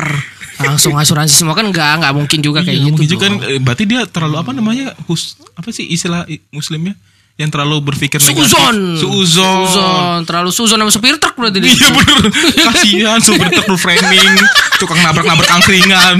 langsung 0.60 0.92
asuransi 0.92 1.34
semua 1.34 1.52
kan 1.52 1.64
nggak 1.64 1.92
nggak 1.98 2.12
mungkin 2.12 2.38
juga 2.38 2.60
kayak 2.60 2.72
Iya, 2.72 2.82
gitu. 2.82 2.90
mungkin 2.90 3.08
juga 3.08 3.22
kan 3.24 3.34
eh, 3.44 3.58
berarti 3.58 3.84
dia 3.84 4.00
terlalu 4.04 4.36
apa 4.36 4.50
namanya? 4.50 4.86
Hus 5.04 5.22
apa 5.52 5.68
sih 5.68 5.84
istilah 5.84 6.22
muslimnya? 6.48 6.98
Yang 7.34 7.54
terlalu 7.54 7.76
berpikir 7.84 8.18
negatif. 8.18 8.50
Suzon. 8.50 8.76
Suzon. 8.98 10.18
Terlalu 10.24 10.50
suzon 10.50 10.74
sama 10.76 10.90
supir 10.90 11.14
truk 11.16 11.34
berarti 11.34 11.58
dia. 11.60 11.70
Iya 11.70 11.88
bener 11.88 12.18
Kasihan 12.66 13.18
supir 13.20 13.46
truk 13.54 13.76
framing 13.76 14.30
Tukang 14.76 14.98
nabrak-nabrak 14.98 15.46
angkringan 15.48 16.18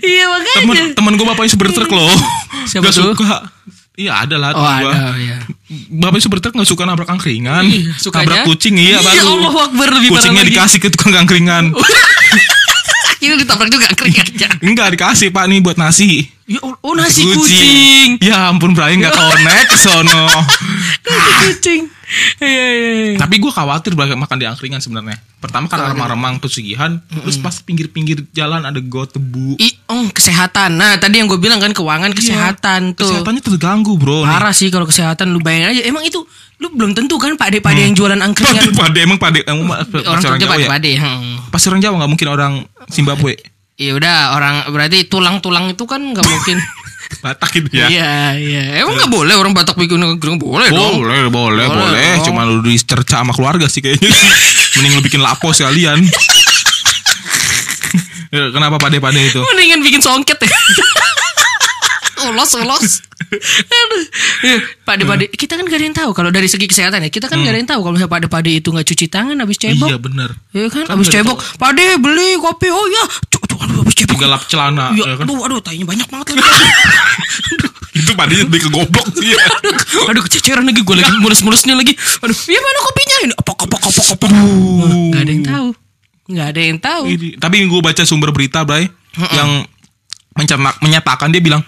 Iya 0.00 0.24
makanya. 0.26 0.58
Temen, 0.58 0.76
temen 0.92 1.12
gue 1.14 1.22
bapaknya 1.24 1.50
supir 1.50 1.70
truk 1.70 1.88
loh 1.88 2.10
Siapa 2.66 2.82
Gak 2.84 2.92
tuh? 2.92 3.14
suka 3.14 3.46
Iya 3.94 4.12
ada 4.20 4.36
lah 4.36 4.50
Oh 4.52 4.62
gua. 4.62 4.90
ada 4.90 5.14
ya. 5.16 5.38
Bapaknya 5.88 6.22
supir 6.24 6.38
truk 6.40 6.54
gak 6.56 6.66
suka 6.66 6.82
nabrak 6.82 7.06
angkringan 7.08 7.62
Iya, 7.62 7.94
sukanya? 7.94 8.26
Nabrak 8.26 8.38
kucing 8.44 8.74
iya 8.74 8.98
Iya, 8.98 9.00
baru 9.00 9.22
Allahu 9.38 9.58
Akbar, 9.60 9.86
lebih 9.92 10.08
parah 10.08 10.18
Kucingnya 10.18 10.44
dikasih 10.44 10.78
ke 10.78 10.88
tukang 10.90 11.14
angkringan 11.16 11.70
Ini 13.24 13.34
ditabrak 13.34 13.70
juga 13.70 13.86
angkringannya. 13.90 14.48
Enggak 14.68 14.88
dikasih 14.94 15.34
pak 15.34 15.44
nih 15.50 15.58
buat 15.62 15.76
nasi 15.78 16.30
Ya, 16.48 16.64
Allah, 16.64 16.80
oh 16.80 16.96
nasi 16.96 17.28
kucing. 17.28 18.16
Ya 18.24 18.48
ampun 18.48 18.72
Brian 18.72 19.04
gak 19.04 19.12
connect 19.20 19.68
sono 19.76 20.32
Nasi 21.04 21.32
kucing. 21.44 21.82
Iya 22.40 22.48
iya. 22.72 22.90
iya. 23.12 23.16
Tapi 23.20 23.36
gue 23.36 23.52
khawatir 23.52 23.92
banget 23.92 24.16
makan 24.16 24.40
di 24.40 24.48
angkringan 24.48 24.80
sebenarnya 24.80 25.20
Pertama 25.44 25.68
karena 25.68 25.92
remang-remang 25.92 26.40
pesugihan 26.40 27.04
Terus 27.04 27.36
pas 27.36 27.52
pinggir-pinggir 27.60 28.24
jalan 28.32 28.64
ada 28.64 28.80
got 28.80 29.12
tebu 29.12 29.60
I, 29.60 29.76
oh, 29.92 30.08
kesehatan. 30.08 30.80
Nah, 30.80 30.96
tadi 30.96 31.20
yang 31.20 31.28
gue 31.28 31.36
bilang 31.36 31.60
kan 31.60 31.76
keuangan 31.76 32.16
kesehatan 32.16 32.96
tuh. 32.96 33.04
Iya. 33.04 33.20
Kesehatannya 33.20 33.42
terganggu 33.44 34.00
bro 34.00 34.24
nih. 34.24 34.32
Parah 34.32 34.56
sih 34.56 34.72
kalau 34.72 34.88
kesehatan 34.88 35.36
lu 35.36 35.44
bayangin 35.44 35.76
aja. 35.76 35.82
Emang 35.84 36.00
itu 36.08 36.24
lu 36.58 36.74
belum 36.74 36.90
tentu 36.90 37.14
kan 37.16 37.38
Pak 37.38 37.54
Ade-pade 37.54 37.86
yang 37.86 37.94
jualan 37.94 38.18
angkringan. 38.18 38.74
Pade, 38.74 38.74
pade 38.74 38.98
emang 39.06 39.18
pade 39.18 39.40
emang 39.46 39.70
Orang 39.70 40.18
orang 40.18 40.40
Jawa 40.42 40.54
ya. 40.58 40.66
Pade-pade. 40.66 40.92
Hmm. 40.98 41.38
Pasti 41.54 41.70
orang 41.70 41.78
Jawa 41.78 41.94
nggak 42.02 42.10
mungkin 42.10 42.28
orang 42.28 42.52
Zimbabwe. 42.90 43.38
Ya 43.78 43.94
udah 43.94 44.34
orang 44.34 44.66
berarti 44.74 45.06
tulang-tulang 45.06 45.70
itu 45.70 45.86
kan 45.86 46.02
nggak 46.02 46.26
mungkin. 46.34 46.58
Batak 47.22 47.50
gitu 47.54 47.70
ya. 47.72 47.86
Iya 47.86 48.10
iya. 48.36 48.62
Emang 48.82 48.98
nggak 48.98 49.06
boleh 49.06 49.38
orang 49.38 49.54
Batak 49.54 49.78
bikin 49.78 50.02
angkringan 50.02 50.42
boleh 50.42 50.66
dong. 50.68 50.98
Boleh, 50.98 51.30
boleh, 51.30 51.30
Boleh 51.30 51.66
boleh. 51.70 52.08
dong. 52.18 52.26
Cuma 52.26 52.42
lu 52.42 52.58
dicerca 52.60 53.22
sama 53.22 53.30
keluarga 53.30 53.70
sih 53.70 53.78
kayaknya 53.78 54.10
sih. 54.10 54.28
Mending 54.82 54.98
lu 54.98 55.02
bikin 55.06 55.22
lapo 55.22 55.54
sekalian. 55.54 56.02
Kenapa 58.28 58.76
pade-pade 58.76 59.24
itu? 59.24 59.40
Mendingan 59.40 59.80
bikin 59.80 60.02
songket 60.02 60.36
ya. 60.42 60.50
ulos 62.28 62.50
ulos. 62.58 63.00
Aduh. 63.28 64.02
Ya, 64.40 64.56
Pade-pade 64.82 65.28
kita 65.28 65.54
kan 65.54 65.64
gak 65.64 65.76
ada 65.76 65.84
yang 65.84 65.96
tahu 65.96 66.10
kalau 66.12 66.30
dari 66.30 66.46
segi 66.46 66.64
kesehatan 66.64 67.04
ya. 67.04 67.10
Kita 67.10 67.26
kan 67.26 67.38
gak 67.38 67.52
ada 67.52 67.58
yang 67.58 67.68
tahu 67.68 67.80
kalau 67.82 67.94
misalnya 67.94 68.12
pade-pade 68.12 68.50
itu 68.54 68.68
nggak 68.68 68.86
cuci 68.86 69.06
tangan 69.06 69.36
habis 69.36 69.56
cebok. 69.56 69.88
Iya 69.88 69.98
bener. 69.98 70.30
Ya 70.50 70.66
kan, 70.66 70.84
Kan 70.84 70.96
abis 70.96 71.06
nggak 71.06 71.16
cebok, 71.20 71.36
pade 71.56 71.86
beli 71.98 72.36
kopi, 72.38 72.68
oh 72.68 72.86
ya, 72.86 73.04
Cuk, 73.28 73.42
cuk, 73.44 73.58
aduh 73.60 73.84
abis 73.84 73.94
cebok. 73.94 74.18
Lap 74.20 74.42
celana. 74.44 74.92
Ya, 74.92 75.04
ya 75.04 75.14
kan? 75.16 75.24
aduh, 75.28 75.38
aduh, 75.44 75.58
tainya 75.60 75.84
banyak 75.84 76.08
banget 76.08 76.36
lagi. 76.36 76.42
Itu 77.98 78.14
padenya 78.14 78.46
lebih 78.46 78.60
ke 78.62 78.70
goblok 78.70 79.08
sih 79.12 79.30
ya. 79.34 79.38
aduh, 80.06 80.22
kececeran 80.22 80.62
lagi, 80.62 80.80
gue 80.80 80.94
lagi 80.94 81.12
mulus-mulusnya 81.18 81.74
lagi. 81.74 81.92
Aduh, 81.94 82.36
ya 82.46 82.58
mana 82.58 82.78
kopinya 82.82 83.16
ini? 83.24 83.34
Apa, 83.34 83.52
apa, 83.58 83.76
apa, 83.76 83.88
apa, 83.90 84.02
apa. 84.14 84.26
Gak 85.10 85.20
ada 85.20 85.30
yang 85.30 85.44
tahu. 85.44 85.68
Gak 86.28 86.46
ada 86.46 86.60
yang 86.60 86.78
tahu. 86.78 87.02
Ini- 87.08 87.34
Tapi 87.36 87.56
gue 87.64 87.80
baca 87.80 88.02
sumber 88.04 88.30
berita, 88.30 88.62
Bray, 88.62 88.86
yang 89.32 89.64
mencetak, 90.36 90.78
menyatakan 90.78 91.34
dia 91.34 91.42
bilang 91.42 91.64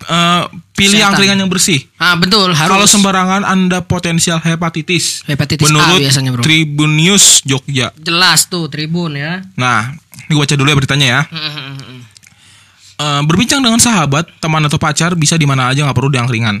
eh, 0.00 0.42
pilih 0.72 0.94
Kesehatan. 0.94 1.10
angkringan 1.10 1.38
yang 1.38 1.50
bersih. 1.50 1.80
Ah, 1.96 2.14
betul, 2.14 2.54
harus. 2.54 2.70
Kalau 2.70 2.86
sembarangan 2.86 3.42
Anda 3.42 3.82
potensial 3.82 4.38
hepatitis. 4.38 5.26
Hepatitis 5.26 5.64
A 5.64 5.68
Menurut 5.68 5.98
biasanya, 5.98 6.30
bro. 6.32 6.42
Tribun 6.42 6.94
News 6.94 7.42
Jogja. 7.42 7.90
Jelas 7.98 8.46
tuh, 8.46 8.70
Tribun 8.70 9.18
ya. 9.18 9.42
Nah, 9.54 9.90
ini 10.26 10.30
gue 10.30 10.42
baca 10.42 10.54
dulu 10.54 10.68
ya 10.68 10.76
beritanya 10.76 11.06
ya. 11.06 11.20
Eh, 12.98 13.22
berbincang 13.22 13.62
dengan 13.62 13.78
sahabat, 13.78 14.26
teman 14.38 14.62
atau 14.66 14.74
pacar 14.74 15.14
bisa 15.14 15.38
di 15.38 15.46
mana 15.46 15.70
aja 15.70 15.86
nggak 15.86 15.94
perlu 15.94 16.10
di 16.10 16.18
angkringan. 16.18 16.58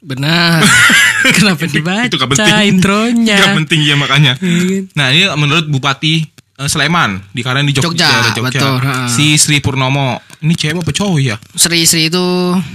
Benar. 0.00 0.64
Kenapa 1.36 1.68
dibaca 1.68 2.08
Itu 2.08 2.16
nggak 2.16 2.30
penting. 2.32 2.54
intronya? 2.72 3.36
Nggak 3.36 3.56
penting 3.62 3.80
ya 3.84 3.94
makanya. 3.94 4.32
Iya. 4.40 4.88
Nah 4.96 5.06
ini 5.12 5.28
menurut 5.36 5.68
Bupati 5.68 6.29
Sleman 6.68 7.24
di 7.32 7.40
karena 7.40 7.64
di 7.64 7.72
Jogja, 7.72 7.88
Jogja, 7.88 8.36
Jogja. 8.36 8.42
betul, 8.44 8.74
ha. 8.84 9.08
Si 9.08 9.38
Sri 9.40 9.62
Purnomo. 9.64 10.20
Ini 10.40 10.56
cewek 10.56 10.80
apa 10.80 10.92
cowok 10.92 11.18
ya? 11.20 11.36
Sri-Sri 11.56 12.08
itu 12.08 12.24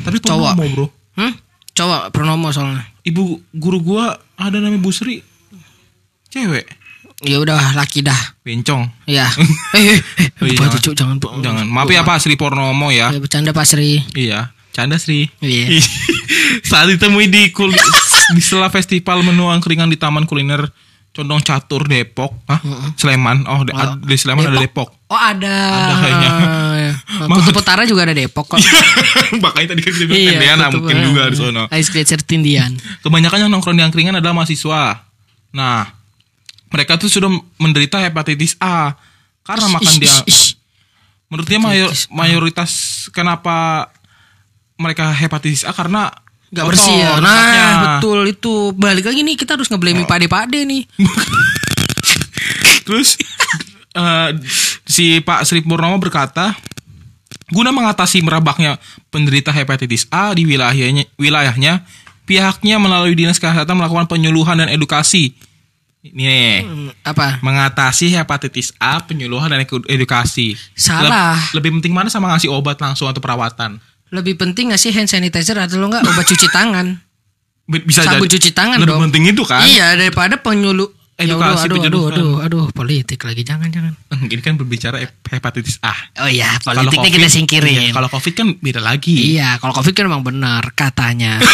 Tapi 0.05 0.17
cowok. 0.21 0.53
Purnomo 0.57 0.73
bro. 0.73 0.85
Hmm? 1.17 1.33
Cowok, 1.73 2.01
Purnomo 2.13 2.47
soalnya. 2.53 2.85
Ibu 3.05 3.53
guru 3.53 3.77
gua 3.81 4.17
ada 4.37 4.57
namanya 4.57 4.81
Bu 4.81 4.89
Sri. 4.89 5.21
Cewek. 6.29 6.65
Ya 7.25 7.39
udah 7.41 7.73
laki 7.73 8.05
dah. 8.05 8.17
Bencong. 8.45 8.85
Ya. 9.07 9.25
eh, 9.77 9.97
eh, 9.97 9.99
eh, 10.19 10.29
Oh, 10.41 10.45
iya, 10.45 10.57
jangan. 10.61 10.79
Cuk, 10.83 10.93
jangan. 10.93 11.17
Jangan. 11.41 11.65
Maaf 11.65 11.89
ya 11.89 12.05
Pak 12.05 12.21
Sri 12.21 12.35
Purnomo 12.37 12.91
ya. 12.93 13.09
Ya 13.09 13.19
bercanda 13.21 13.55
Pak 13.55 13.65
Sri. 13.65 14.03
Iya. 14.13 14.51
Canda 14.75 14.99
Sri. 14.99 15.31
Iya. 15.39 15.79
Saat 16.69 16.91
ditemui 16.91 17.31
di 17.31 17.55
kul 17.55 17.71
di 18.35 18.41
sela 18.43 18.67
festival 18.67 19.23
menu 19.23 19.47
angkringan 19.47 19.87
di 19.87 19.95
Taman 19.95 20.27
Kuliner 20.27 20.67
Condong 21.15 21.39
Catur 21.39 21.87
Depok, 21.87 22.35
Hah? 22.43 22.59
Sleman. 22.93 23.47
Oh, 23.47 23.63
di, 23.63 23.71
ad- 23.71 24.03
di 24.03 24.13
Sleman 24.13 24.45
ada 24.45 24.59
Depok. 24.59 24.91
Oh 25.07 25.15
ada. 25.15 25.55
Ada 25.71 25.95
kayaknya. 25.95 26.29
Ya. 26.75 26.93
Kutub 27.31 27.55
Utara 27.55 27.87
juga 27.87 28.03
ada 28.03 28.11
Depok 28.11 28.45
kok. 28.45 28.59
Makanya 29.43 29.71
tadi 29.71 29.81
kan 29.81 29.91
kita 29.91 30.05
bilang 30.05 30.35
Kutub- 30.67 30.83
mungkin 30.83 30.97
juga 31.01 31.21
di 31.31 31.37
sono. 31.39 31.63
Ice 31.71 31.87
Glacier 31.87 32.19
Tindian. 32.19 32.75
Kebanyakan 32.99 33.47
yang 33.47 33.49
nongkrong 33.49 33.73
di 33.73 33.83
angkringan 33.83 34.19
adalah 34.19 34.35
mahasiswa. 34.35 35.07
Nah, 35.49 35.87
mereka 36.67 36.99
tuh 36.99 37.07
sudah 37.07 37.31
menderita 37.55 37.95
hepatitis 37.97 38.59
A 38.59 38.91
karena 39.41 39.71
makan 39.71 39.87
Ish, 39.87 39.99
dia. 40.03 40.11
ish, 40.11 40.23
ish. 40.27 40.45
Menurut 41.31 41.47
dia 41.47 41.57
mayor- 41.57 41.95
mayoritas 42.11 42.71
kenapa 43.09 43.87
mereka 44.75 45.07
hepatitis 45.09 45.63
A 45.63 45.71
karena 45.71 46.11
Gak 46.49 46.65
bersih 46.65 46.93
ya. 46.93 47.15
tempatnya. 47.15 47.63
Nah 47.63 47.73
betul 47.93 48.19
itu. 48.25 48.55
Balik 48.71 49.05
lagi 49.05 49.21
nih 49.21 49.35
kita 49.35 49.55
harus 49.55 49.67
ngeblaming 49.67 50.03
pade-pade 50.03 50.61
nih. 50.61 50.83
Terus 52.85 53.17
eh, 53.91 54.29
si 54.85 55.19
Pak 55.19 55.43
Sri 55.43 55.61
Purnomo 55.61 55.97
berkata, 55.97 56.53
guna 57.47 57.69
mengatasi 57.69 58.21
merebaknya 58.21 58.77
penderita 59.09 59.49
hepatitis 59.49 60.05
A 60.07 60.31
di 60.31 60.43
wilayahnya, 60.43 61.05
wilayahnya 61.15 61.81
pihaknya 62.23 62.77
melalui 62.77 63.13
dinas 63.13 63.37
kesehatan 63.37 63.75
melakukan 63.75 64.05
penyuluhan 64.07 64.57
dan 64.57 64.69
edukasi. 64.69 65.33
Ini 66.05 66.21
nih, 66.21 66.57
Hmm, 66.61 66.89
Apa? 67.01 67.41
mengatasi 67.41 68.13
hepatitis 68.13 68.69
A, 68.77 69.01
penyuluhan 69.01 69.49
dan 69.49 69.59
edu- 69.59 69.81
edukasi. 69.87 70.53
Salah. 70.71 71.33
Leb- 71.49 71.57
lebih 71.57 71.81
penting 71.81 71.97
mana 71.97 72.13
sama 72.13 72.29
ngasih 72.29 72.53
obat 72.53 72.77
langsung 72.77 73.09
atau 73.09 73.17
perawatan? 73.17 73.81
Lebih 74.15 74.33
penting 74.35 74.71
gak 74.71 74.79
sih 74.79 74.89
hand 74.89 75.05
sanitizer 75.05 75.53
atau 75.55 75.75
lo 75.75 75.87
nggak 75.87 76.03
obat 76.03 76.25
cuci 76.25 76.47
tangan? 76.49 76.95
Bi- 77.65 77.83
Bisa 77.83 78.01
Sabun 78.01 78.23
jadi 78.23 78.31
cuci 78.31 78.49
tangan 78.51 78.77
lebih 78.77 78.89
dong. 78.89 79.03
penting 79.05 79.23
itu 79.27 79.43
kan? 79.43 79.61
Iya 79.61 79.93
daripada 79.93 80.37
penyuluh. 80.37 80.87
Ya 81.15 81.31
Edukasi, 81.31 81.47
aduh, 81.63 81.79
aduh, 81.79 81.79
aduh, 81.79 81.79
penyuluhan. 81.79 82.11
aduh, 82.11 82.33
aduh, 82.41 82.65
politik 82.69 83.19
lagi 83.21 83.41
jangan 83.41 83.71
jangan. 83.71 83.95
Ini 84.21 84.41
kan 84.41 84.55
berbicara 84.55 84.99
hep- 84.99 85.23
hepatitis 85.25 85.79
A. 85.79 85.95
Oh 86.19 86.27
iya, 86.27 86.59
politiknya 86.59 86.91
COVID, 87.07 87.15
kita 87.17 87.29
singkirin. 87.29 87.71
iya, 87.71 87.91
kalau 87.91 88.09
COVID 88.09 88.33
kan 88.33 88.47
beda 88.55 88.79
lagi. 88.79 89.15
Iya, 89.31 89.55
kalau 89.57 89.71
covid 89.71 89.91
kan 89.91 90.05
emang 90.05 90.21
benar 90.21 90.63
katanya. 90.71 91.39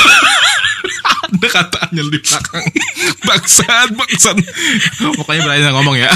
ada 1.32 1.48
katanya 1.48 2.02
di 2.04 2.20
belakang 2.20 2.66
bangsat 3.28 3.90
bangsat 3.94 4.36
pokoknya 5.16 5.42
berani 5.42 5.64
ngomong 5.72 5.96
ya 5.96 6.12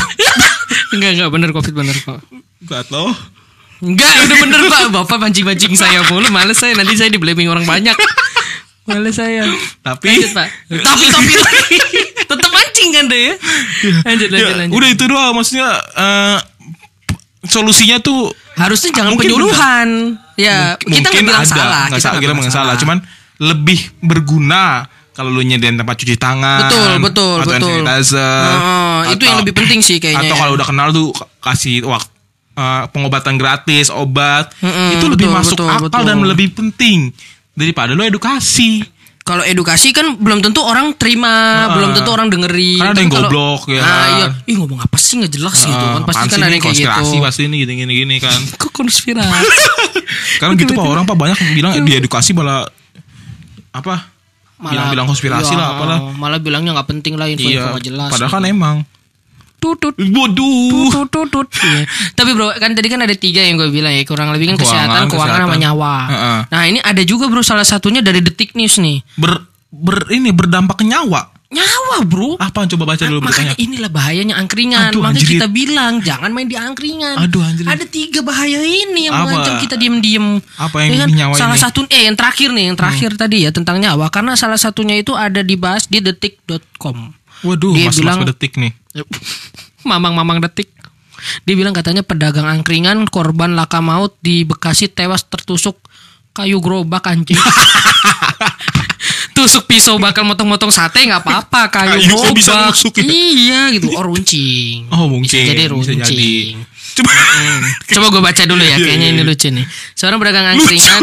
enggak 0.94 1.12
enggak 1.16 1.30
benar 1.32 1.50
covid 1.50 1.72
benar 1.72 1.96
kok. 1.96 2.20
Gak 2.66 2.90
loh 2.90 3.16
Enggak, 3.86 4.10
udah 4.26 4.38
bener 4.40 4.60
pak. 4.66 4.82
Bapak 4.92 5.18
pancing-pancing 5.20 5.74
saya 5.74 6.02
mulu. 6.04 6.26
Males 6.28 6.58
saya. 6.58 6.74
Nanti 6.74 6.94
saya 6.94 7.08
di 7.08 7.18
blaming 7.18 7.46
orang 7.46 7.64
banyak. 7.64 7.94
Males 8.86 9.14
saya. 9.14 9.46
tapi 9.80 10.10
Lanjut 10.12 10.34
pak. 10.34 10.48
Tapi 10.68 11.06
tapi 11.08 11.32
tapi. 11.36 11.76
Tetap 12.26 12.50
mancing 12.50 12.90
kan 12.92 13.06
deh 13.06 13.22
ya. 13.24 13.34
Lanjut 14.04 14.28
lanjut 14.28 14.42
ya, 14.44 14.56
lanjut. 14.58 14.74
udah 14.74 14.90
itu 14.90 15.04
doang 15.06 15.34
maksudnya 15.34 15.70
eh, 15.94 16.38
solusinya 17.46 17.98
tuh 18.00 18.34
Harusnya 18.56 18.90
jangan 18.94 19.14
Mungkin 19.14 19.28
penyuluhan. 19.28 19.88
Ya, 20.36 20.80
mungkin 20.82 21.04
kita 21.04 21.10
nggak 21.12 21.22
bilang 21.22 21.42
ada, 21.42 21.52
salah. 21.52 21.84
nggak 21.86 22.02
salah, 22.02 22.14
kita 22.16 22.24
bilang 22.26 22.38
nggak 22.42 22.56
salah 22.56 22.76
cuman 22.76 22.98
lebih 23.38 23.80
berguna 24.00 24.64
kalau 25.12 25.28
lu 25.30 25.44
nyediain 25.44 25.76
tempat 25.76 25.96
cuci 25.96 26.16
tangan 26.16 26.68
Betul, 26.68 26.92
betul, 27.00 27.36
atau 27.40 27.52
betul. 27.52 27.84
sanitizer, 27.84 28.52
Oh, 28.56 29.00
itu 29.08 29.24
yang 29.24 29.38
lebih 29.40 29.54
penting 29.54 29.80
sih 29.80 30.00
kayaknya 30.00 30.28
atau 30.28 30.36
ya. 30.36 30.40
kalau 30.40 30.54
udah 30.56 30.68
kenal 30.68 30.88
tuh 30.92 31.12
kasih 31.40 31.84
waktu 31.84 32.15
eh, 32.56 32.84
pengobatan 32.90 33.36
gratis, 33.36 33.88
obat, 33.88 34.56
Mm-mm, 34.58 34.96
itu 34.96 35.06
lebih 35.06 35.28
betul, 35.28 35.38
masuk 35.38 35.58
betul, 35.60 35.70
akal 35.70 35.86
betul. 35.86 36.04
dan 36.04 36.18
lebih 36.22 36.48
penting 36.52 37.12
daripada 37.52 37.92
lo 37.92 38.02
edukasi. 38.02 38.84
Kalau 39.20 39.42
edukasi 39.42 39.90
kan 39.90 40.14
belum 40.16 40.38
tentu 40.38 40.62
orang 40.62 40.94
terima, 40.94 41.34
Ah. 41.66 41.74
belum 41.74 41.92
tentu 41.92 42.14
orang 42.14 42.30
dengerin. 42.30 42.78
Karena 42.78 42.94
ada 42.94 43.02
yang 43.02 43.10
kalau- 43.10 43.26
goblok, 43.26 43.62
ya 43.68 43.82
Ah, 43.82 43.90
kan? 43.90 44.10
iya. 44.14 44.28
Ih 44.46 44.56
ngomong 44.56 44.78
apa 44.78 44.96
sih 44.96 45.18
nggak 45.18 45.34
jelas 45.34 45.58
gitu 45.58 45.74
Eh, 45.76 45.92
kan. 45.92 46.02
Pasti 46.06 46.28
kan 46.28 46.38
ada 46.38 46.46
yang 46.46 46.62
kayak 46.62 46.78
konspirasi 46.78 47.10
gitu. 47.12 47.26
pasti 47.26 47.42
ini 47.44 47.56
gini 47.58 47.74
gini 47.76 47.94
gini 47.98 48.16
kan. 48.20 48.38
Kok 48.62 48.70
konspirasi? 48.72 49.50
Karena 50.40 50.54
gitu 50.54 50.72
pak 50.72 50.86
orang 50.86 51.04
pak 51.04 51.18
banyak 51.18 51.38
bilang 51.52 51.74
di 51.82 51.92
edukasi 51.92 52.32
malah 52.32 52.70
apa? 53.72 54.14
Bilang-bilang 54.56 55.06
konspirasi 55.06 55.52
iya, 55.52 55.58
lah 55.58 55.68
apalah. 55.74 56.00
Malah 56.14 56.40
bilangnya 56.40 56.72
nggak 56.72 56.88
penting 56.88 57.18
lah 57.18 57.28
info-info 57.28 57.76
Iya. 57.76 57.84
jelas. 57.84 58.10
Padahal 58.10 58.32
kan 58.32 58.44
emang. 58.46 58.76
Tutut 59.66 59.96
Waduh. 59.98 60.94
tutut 60.94 61.10
tutut. 61.10 61.48
Iya. 61.58 61.90
Tapi 62.14 62.30
bro 62.32 62.54
kan 62.54 62.72
tadi 62.72 62.86
kan 62.86 63.02
ada 63.02 63.14
tiga 63.14 63.42
yang 63.42 63.56
gue 63.56 63.70
bilang 63.70 63.90
ya 63.90 64.04
kurang 64.04 64.30
lebih 64.30 64.54
kan 64.54 64.56
Keuangan, 64.56 64.70
kesehatan, 64.70 65.02
keuangan 65.08 65.26
sama 65.32 65.46
kesehatan. 65.50 65.60
nyawa. 65.60 65.94
Heeh. 66.06 66.40
Nah 66.48 66.64
ini 66.66 66.80
ada 66.80 67.02
juga 67.02 67.26
bro 67.26 67.42
salah 67.42 67.64
satunya 67.64 68.00
dari 68.00 68.20
detik 68.20 68.54
news 68.54 68.78
nih. 68.78 69.02
Ber, 69.16 69.42
ber 69.70 70.06
ini 70.10 70.30
berdampak 70.30 70.78
ke 70.78 70.86
nyawa. 70.86 71.34
Nyawa 71.46 72.04
bro. 72.04 72.36
Apa 72.36 72.68
coba 72.68 72.84
baca 72.86 73.06
dulu 73.06 73.22
Makanya 73.22 73.54
beritanya. 73.54 73.56
inilah 73.56 73.88
bahayanya 73.88 74.36
angkringan. 74.36 74.92
Aduh, 74.92 75.00
Makanya 75.00 75.14
anjrit. 75.16 75.34
kita 75.38 75.48
bilang 75.48 75.94
jangan 76.02 76.30
main 76.30 76.50
di 76.50 76.58
angkringan. 76.58 77.16
Aduh, 77.16 77.40
anjrit. 77.40 77.70
Ada 77.70 77.86
tiga 77.86 78.20
bahaya 78.22 78.60
ini 78.60 79.08
yang 79.08 79.14
Apa? 79.14 79.24
mengancam 79.24 79.56
kita 79.62 79.76
diem-diem. 79.78 80.42
Apa 80.58 80.78
yang 80.84 80.90
Ya 80.92 81.00
kan? 81.00 81.10
nyawa 81.14 81.34
Salah 81.34 81.48
ini? 81.48 81.56
Hmm. 81.56 81.66
satu 81.70 81.80
eh 81.88 82.04
yang 82.04 82.18
terakhir 82.18 82.50
nih, 82.52 82.64
yang 82.66 82.76
terakhir 82.76 83.10
tadi 83.16 83.38
ya 83.46 83.52
tentang 83.52 83.78
nyawa 83.80 84.10
karena 84.10 84.34
salah 84.36 84.60
satunya 84.60 84.98
itu 84.98 85.14
ada 85.14 85.40
dibahas 85.42 85.86
di 85.86 86.04
detik.com. 86.04 87.14
Waduh, 87.42 87.74
Dia 87.74 87.90
mas 87.90 87.98
bilang- 87.98 88.22
mas 88.22 88.30
detik 88.30 88.56
nih. 88.56 88.72
Mamang-mamang 89.84 90.40
detik. 90.40 90.72
Dia 91.44 91.56
bilang 91.56 91.74
katanya 91.74 92.02
pedagang 92.02 92.46
angkringan 92.46 93.04
korban 93.06 93.54
laka 93.54 93.80
maut 93.80 94.14
di 94.20 94.44
Bekasi 94.44 94.88
tewas 94.88 95.24
tertusuk 95.24 95.76
kayu 96.32 96.60
gerobak 96.60 97.06
anjing. 97.06 97.38
Tusuk 99.36 99.68
pisau 99.68 99.98
bakal 99.98 100.24
motong-motong 100.24 100.72
sate 100.72 101.04
nggak 101.04 101.20
apa-apa 101.20 101.68
kayu, 101.70 102.00
Kayu 102.00 102.08
gerobak. 102.08 102.34
bisa 102.34 102.52
nusuk 102.64 102.94
ya? 102.96 103.04
Iya 103.04 103.62
gitu. 103.74 103.92
Oh 103.92 104.04
runcing. 104.06 104.88
Oh, 104.90 105.12
mungkin. 105.12 105.28
Bisa 105.28 105.44
jadi 105.44 105.66
Bisa 105.66 105.74
runcing. 105.76 105.98
jadi. 106.00 106.34
Coba. 106.96 107.12
Coba 107.86 108.06
gue 108.10 108.22
baca 108.24 108.42
dulu 108.46 108.64
ya, 108.64 108.70
Iya, 108.72 108.78
kayaknya 108.80 109.08
iya, 109.08 109.14
ini 109.14 109.22
iya. 109.22 109.28
lucu 109.28 109.48
nih. 109.52 109.66
Seorang 109.94 110.18
pedagang 110.18 110.48
angkringan. 110.48 111.02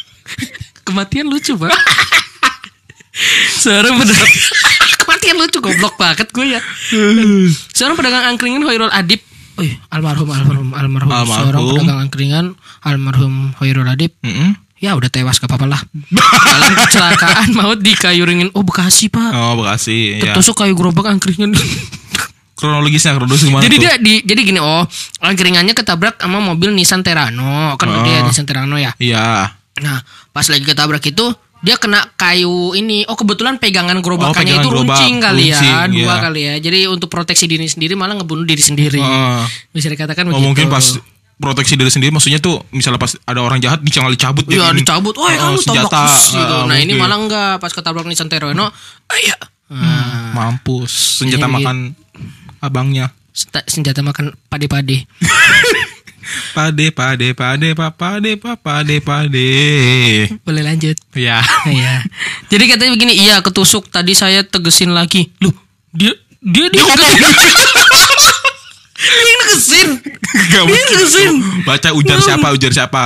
Kematian 0.86 1.26
lucu, 1.26 1.54
Pak. 1.54 1.70
Seorang 3.56 3.94
pedagang 3.96 4.32
Kematian 5.06 5.36
lucu 5.38 5.58
goblok 5.62 5.94
banget 5.94 6.28
gue 6.28 6.46
ya. 6.50 6.60
Seorang 7.70 7.94
pedagang 7.94 8.26
angkringan 8.26 8.66
Hoirul 8.66 8.90
Adib. 8.90 9.22
Wih, 9.56 9.78
almarhum 9.88 10.28
almarhum 10.28 10.74
almarhum. 10.74 11.08
Almarhum. 11.08 11.30
Seorang 11.32 11.62
pedagang 11.72 12.00
angkringan 12.02 12.44
almarhum 12.82 13.54
Hoirul 13.56 13.86
Adib. 13.86 14.12
Mm-mm. 14.20 14.58
Ya 14.76 14.92
udah 14.92 15.08
tewas 15.08 15.40
gak 15.40 15.48
apa-apa 15.48 15.72
lah. 15.72 15.80
Dalam 16.12 16.72
kecelakaan 16.84 17.48
maut 17.56 17.80
di 17.80 17.96
Kayuringin. 17.96 18.52
Oh 18.52 18.60
Bekasi 18.60 19.08
pak. 19.08 19.32
Oh, 19.32 19.56
Bekasi. 19.56 20.20
Ya. 20.20 20.34
Tertusuk 20.36 20.58
kayu 20.58 20.76
gerobak 20.76 21.08
angkringan. 21.08 21.56
Kronologisnya 22.56 23.12
kronologis 23.12 23.44
gimana 23.44 23.68
Jadi 23.68 23.76
tuh? 23.76 23.82
dia 23.84 23.92
di 24.00 24.14
jadi 24.24 24.40
gini 24.40 24.56
oh 24.56 24.88
angkringannya 25.20 25.76
ketabrak 25.76 26.16
sama 26.16 26.40
mobil 26.40 26.72
Nissan 26.72 27.04
Terano 27.04 27.76
kan 27.76 27.84
Oh. 27.84 28.00
dia 28.00 28.24
Nissan 28.24 28.48
Terano 28.48 28.80
ya. 28.80 28.96
Iya. 28.96 29.52
Nah 29.84 30.00
pas 30.32 30.48
lagi 30.48 30.64
ketabrak 30.64 31.04
itu 31.04 31.36
dia 31.66 31.74
kena 31.74 32.06
kayu 32.14 32.70
ini 32.72 33.02
oh 33.04 33.18
kebetulan 33.18 33.58
pegangan 33.58 33.98
gerobakannya 33.98 34.38
pegangan 34.38 34.62
itu 34.62 34.68
gerobak, 34.70 34.94
runcing 34.94 35.14
kali 35.18 35.44
ya 35.50 35.58
runcing, 35.58 35.74
dua 35.98 36.06
iya. 36.06 36.16
kali 36.22 36.40
ya. 36.40 36.54
Jadi 36.62 36.78
untuk 36.86 37.10
proteksi 37.10 37.44
diri 37.44 37.66
sendiri 37.66 37.98
malah 37.98 38.14
ngebunuh 38.14 38.46
diri 38.46 38.62
sendiri. 38.62 39.02
Heeh. 39.02 39.42
Bisa 39.74 39.90
dikatakan 39.90 40.30
Oh, 40.30 40.38
begitu. 40.38 40.46
mungkin 40.46 40.66
pas 40.70 40.94
proteksi 41.36 41.74
diri 41.74 41.90
sendiri 41.90 42.08
maksudnya 42.08 42.38
tuh 42.38 42.62
misalnya 42.70 42.96
pas 42.96 43.12
ada 43.20 43.42
orang 43.42 43.58
jahat 43.58 43.82
dicangal 43.82 44.08
dicabut 44.08 44.46
Iya 44.46 44.70
jadi- 44.70 44.80
dicabut, 44.80 45.14
wah 45.18 45.26
Oh, 45.26 45.36
kamu 45.36 45.58
senjata, 45.58 45.90
terus," 46.06 46.32
gitu. 46.32 46.56
ah, 46.56 46.64
Nah 46.64 46.76
ini 46.78 46.94
mungkin. 46.94 47.02
malah 47.02 47.18
enggak 47.18 47.52
pas 47.58 47.68
ketabrak 47.68 48.06
Nissan 48.06 48.30
Terano, 48.30 48.70
ah, 49.04 49.18
iya. 49.18 49.36
Nah, 49.66 50.30
mampus 50.32 51.18
senjata 51.18 51.44
Iya, 51.44 51.52
makan 51.52 51.76
abangnya 52.58 53.10
senta- 53.34 53.66
senjata 53.66 54.00
makan 54.00 54.32
pade-pade. 54.46 55.04
pade 56.52 56.90
pade 56.90 57.32
pade 57.32 57.68
pa 57.72 57.90
pade 57.90 58.34
pa 58.34 58.54
pade 58.54 58.96
pade 58.98 59.50
Boleh 60.40 60.62
lanjut. 60.62 60.96
ya 61.12 61.40
Iya. 61.64 62.02
Jadi 62.46 62.64
katanya 62.66 62.92
begini, 62.92 63.14
iya 63.14 63.40
ketusuk 63.40 63.86
tadi 63.86 64.12
saya 64.12 64.42
tegesin 64.42 64.90
lagi. 64.90 65.30
Loh, 65.38 65.54
dia 65.90 66.14
dia 66.40 66.66
dia 66.68 66.82
dia 68.96 69.34
negesin. 69.38 69.88
Gak 70.48 70.62
Dia 70.64 70.82
negesin. 70.88 71.32
baca 71.62 71.88
ujar 71.92 72.18
siapa 72.20 72.46
ujar 72.50 72.72
siapa 72.72 73.04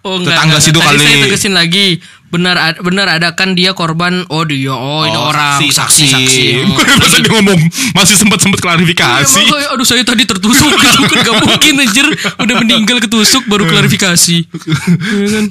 Oh 0.00 0.16
Tetangga 0.18 0.56
situ 0.58 0.80
Tadi 0.80 0.86
kali. 0.86 1.04
saya 1.04 1.16
tegesin 1.22 1.52
lagi. 1.52 2.00
Benar 2.30 2.78
benar 2.80 3.06
ada 3.10 3.34
kan 3.34 3.58
dia 3.58 3.74
korban. 3.74 4.22
Oh 4.30 4.46
dia, 4.46 4.70
oh, 4.70 5.02
ini 5.02 5.18
orang 5.18 5.58
saksi 5.60 6.04
saksi. 6.06 6.44
Oh. 6.62 6.78
masa 7.00 7.16
dia 7.18 7.30
ngomong 7.34 7.60
masih 7.94 8.14
sempat 8.16 8.38
sempat 8.38 8.60
klarifikasi 8.62 9.40
Iya, 9.40 9.50
makanya, 9.50 9.68
aduh 9.74 9.86
saya 9.86 10.02
tadi 10.06 10.22
tertusuk 10.24 10.70
gitu 10.70 11.02
kan 11.10 11.18
gak 11.26 11.36
mungkin 11.42 11.74
anjir 11.82 12.06
udah 12.38 12.54
meninggal 12.62 12.96
ketusuk 13.02 13.42
baru 13.50 13.66
klarifikasi 13.66 14.36
Iya 14.46 15.28
kan? 15.34 15.44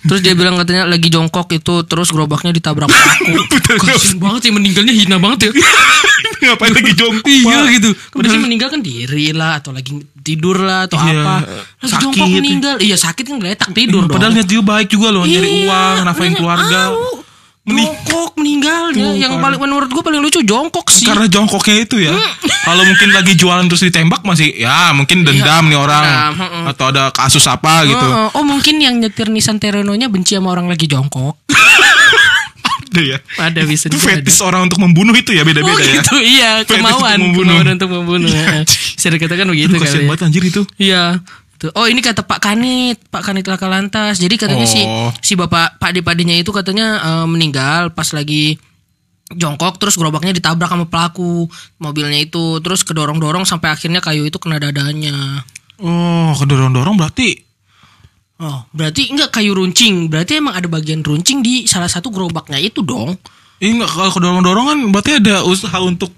terus 0.00 0.20
dia 0.24 0.32
bilang 0.32 0.56
katanya 0.56 0.88
lagi 0.88 1.12
jongkok 1.12 1.52
itu 1.52 1.84
terus 1.84 2.08
gerobaknya 2.08 2.56
ditabrak 2.56 2.88
paku 2.88 3.36
kasian 3.84 4.16
banget 4.16 4.48
sih 4.48 4.52
meninggalnya 4.52 4.94
hina 4.96 5.16
banget 5.20 5.48
ya 5.48 5.50
ngapain 6.46 6.72
lagi 6.72 6.92
jongkok 6.92 7.24
iya 7.26 7.58
gitu. 7.70 7.88
Sih 8.22 8.38
meninggal 8.38 8.68
kan 8.68 8.80
diri 8.80 9.30
lah 9.30 9.58
atau 9.58 9.70
lagi 9.70 9.92
tidur 10.16 10.56
lah 10.58 10.84
atau 10.84 10.96
Iya, 10.96 11.20
apa. 11.20 11.34
Lagi 11.78 11.88
sakit. 11.88 12.02
jongkok 12.02 12.26
meninggal. 12.30 12.74
Iya 12.78 12.96
sakit 12.96 13.24
kan 13.24 13.36
geletak 13.36 13.68
tidur 13.70 14.04
dong. 14.04 14.14
padahal 14.14 14.32
niat 14.32 14.46
dia 14.46 14.60
baik 14.60 14.88
juga 14.88 15.08
loh 15.10 15.24
nyari 15.24 15.44
Iya, 15.46 15.66
uang 15.66 15.96
nafkahin 16.04 16.32
makanya, 16.32 16.38
keluarga. 16.38 16.80
au, 16.90 17.20
jongkok 17.62 18.30
meninggalnya 18.34 19.06
Tuh, 19.06 19.14
yang 19.14 19.36
paling 19.38 19.60
menurut 19.60 19.86
gue 19.86 20.02
paling 20.02 20.18
lucu 20.18 20.40
jongkok 20.42 20.86
sih. 20.88 21.06
Karena 21.06 21.28
jongkoknya 21.28 21.76
itu 21.78 21.96
ya. 22.00 22.12
Kalau 22.66 22.82
mungkin 22.82 23.08
lagi 23.12 23.32
jualan 23.34 23.64
terus 23.66 23.84
ditembak 23.84 24.20
masih 24.22 24.50
ya 24.52 24.90
mungkin 24.90 25.22
dendam 25.22 25.68
nih 25.68 25.78
orang. 25.78 26.02
Dendam, 26.02 26.34
heeh. 26.40 26.64
atau 26.72 26.84
ada 26.88 27.04
kasus 27.10 27.44
apa 27.46 27.84
gitu. 27.84 28.06
Oh, 28.32 28.42
mungkin 28.42 28.80
yang 28.80 28.98
nyetir 28.98 29.28
Nissan 29.28 29.56
Terano-nya 29.56 30.08
benci 30.08 30.34
sama 30.34 30.50
orang 30.50 30.66
lagi 30.66 30.84
jongkok. 30.84 31.36
Ada 32.90 33.00
ya 33.00 33.18
Ada 33.38 33.60
bisa 33.64 33.86
itu 33.86 33.94
juga 33.94 34.10
ada. 34.10 34.20
fetis 34.20 34.38
orang 34.40 34.66
untuk 34.66 34.78
membunuh 34.78 35.14
itu 35.14 35.30
ya 35.30 35.40
Oh 35.40 35.46
beda-beda 35.46 35.78
ya 35.78 35.94
gitu 35.96 36.14
iya 36.18 36.50
Fetis 36.60 36.74
kemauan 36.76 36.98
untuk 37.14 37.22
membunuh. 37.24 37.54
kemauan 37.54 37.68
untuk 37.72 37.90
membunuh. 37.92 38.30
ya. 38.30 38.66
Bisa 38.66 39.06
dikatakan 39.08 39.46
begitu 39.46 39.72
Aduh, 39.72 39.80
kali. 39.80 39.94
ya. 39.94 40.06
banget 40.06 40.22
anjir 40.22 40.42
itu 40.44 40.62
Iya. 40.76 41.02
Oh 41.70 41.84
ini 41.84 42.00
kata 42.00 42.24
Pak 42.24 42.40
Kanit, 42.40 42.96
Pak 43.06 43.20
Kanit 43.22 43.44
laka 43.44 43.68
lantas. 43.68 44.16
Jadi 44.16 44.34
katanya 44.34 44.64
si 44.64 44.80
Oh. 44.80 45.12
si 45.18 45.36
bapak 45.36 45.76
Pak 45.76 45.92
Dipadinya 45.92 46.32
itu 46.32 46.50
katanya 46.50 46.86
eh, 46.98 47.26
meninggal 47.26 47.92
pas 47.92 48.08
lagi 48.10 48.56
jongkok 49.30 49.76
terus 49.76 49.94
gerobaknya 49.94 50.32
ditabrak 50.32 50.66
sama 50.66 50.86
pelaku 50.86 51.46
mobilnya 51.76 52.18
itu 52.18 52.58
terus 52.58 52.82
kedorong-dorong 52.82 53.44
sampai 53.44 53.70
akhirnya 53.70 54.00
kayu 54.00 54.24
itu 54.24 54.36
kena 54.36 54.58
dadanya. 54.58 55.44
oh 55.78 56.34
kedorong-dorong 56.34 56.96
berarti 56.96 57.38
Oh, 58.40 58.64
berarti 58.72 59.12
enggak 59.12 59.36
kayu 59.36 59.52
runcing. 59.52 60.08
Berarti 60.08 60.40
emang 60.40 60.56
ada 60.56 60.64
bagian 60.64 61.04
runcing 61.04 61.44
di 61.44 61.68
salah 61.68 61.92
satu 61.92 62.08
gerobaknya 62.08 62.56
itu 62.56 62.80
dong. 62.80 63.20
ini 63.60 63.76
nggak 63.76 63.92
kalau 63.92 64.08
kedorong-dorong 64.16 64.66
kan 64.72 64.78
berarti 64.88 65.20
ada 65.20 65.44
usaha 65.44 65.76
untuk 65.84 66.08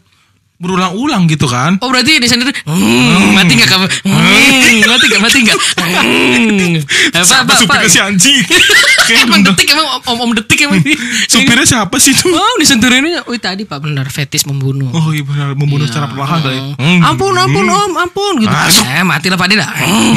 berulang-ulang 0.62 1.27
gitu 1.27 1.44
kan 1.44 1.75
Oh 1.79 1.90
berarti 1.90 2.16
di 2.16 2.25
sendiri 2.25 2.55
hmm, 2.62 3.35
mati 3.35 3.53
nggak 3.53 3.66
kamu? 3.66 3.87
Hmm, 4.07 4.87
mati 4.87 5.05
nggak? 5.05 5.20
Mati 5.20 5.38
nggak? 5.42 5.59
Hmm. 5.83 6.79
Apa 7.12 7.53
supirnya 7.55 7.88
si 7.88 7.98
anjing 7.98 8.38
Emang 9.18 9.42
detik 9.42 9.68
emang 9.68 9.87
om 10.01 10.18
om 10.20 10.31
detik 10.33 10.62
emang. 10.62 10.79
supirnya 11.27 11.66
siapa 11.66 11.98
sih 11.98 12.14
tuh 12.14 12.31
Oh 12.31 12.55
disentuh 12.57 12.88
ini. 12.88 13.18
Oh 13.20 13.35
tadi 13.35 13.64
pak 13.64 13.83
benar 13.83 14.07
fetis 14.09 14.46
membunuh. 14.46 14.88
oh 14.88 15.11
iya 15.11 15.20
benar 15.20 15.53
membunuh 15.53 15.85
secara 15.85 16.07
perlahan 16.07 16.38
kali 16.40 16.59
Hmm. 16.72 17.01
Ampun 17.05 17.35
ampun 17.35 17.66
om 17.66 17.92
ampun 17.98 18.35
gitu. 18.38 18.48
Ah, 18.48 18.70
Eh 18.94 19.03
mati 19.03 19.27
lah 19.27 19.37
pak. 19.37 19.51
Hmm. 19.51 20.14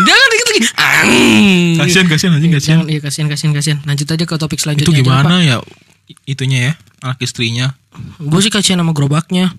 Jangan 0.08 0.26
dikit 0.26 0.46
lagi. 0.48 0.60
Hmm. 1.04 1.68
kasihan 1.78 2.06
kasihan 2.06 2.32
anjing 2.32 2.52
kasihan 2.52 2.76
Jangan 2.80 2.86
iya 2.88 3.00
kasihan 3.00 3.28
kasihan 3.28 3.52
kasihan. 3.52 3.78
Lanjut 3.84 4.06
aja 4.08 4.24
ke 4.24 4.34
topik 4.34 4.58
selanjutnya. 4.58 4.88
itu 4.88 5.02
gimana 5.04 5.34
ya 5.40 5.56
itunya 6.24 6.58
ya 6.60 6.72
anak 7.00 7.20
istrinya 7.20 7.76
Gue 8.18 8.40
sih 8.40 8.50
kasihan 8.50 8.80
sama 8.80 8.90
gerobaknya. 8.90 9.54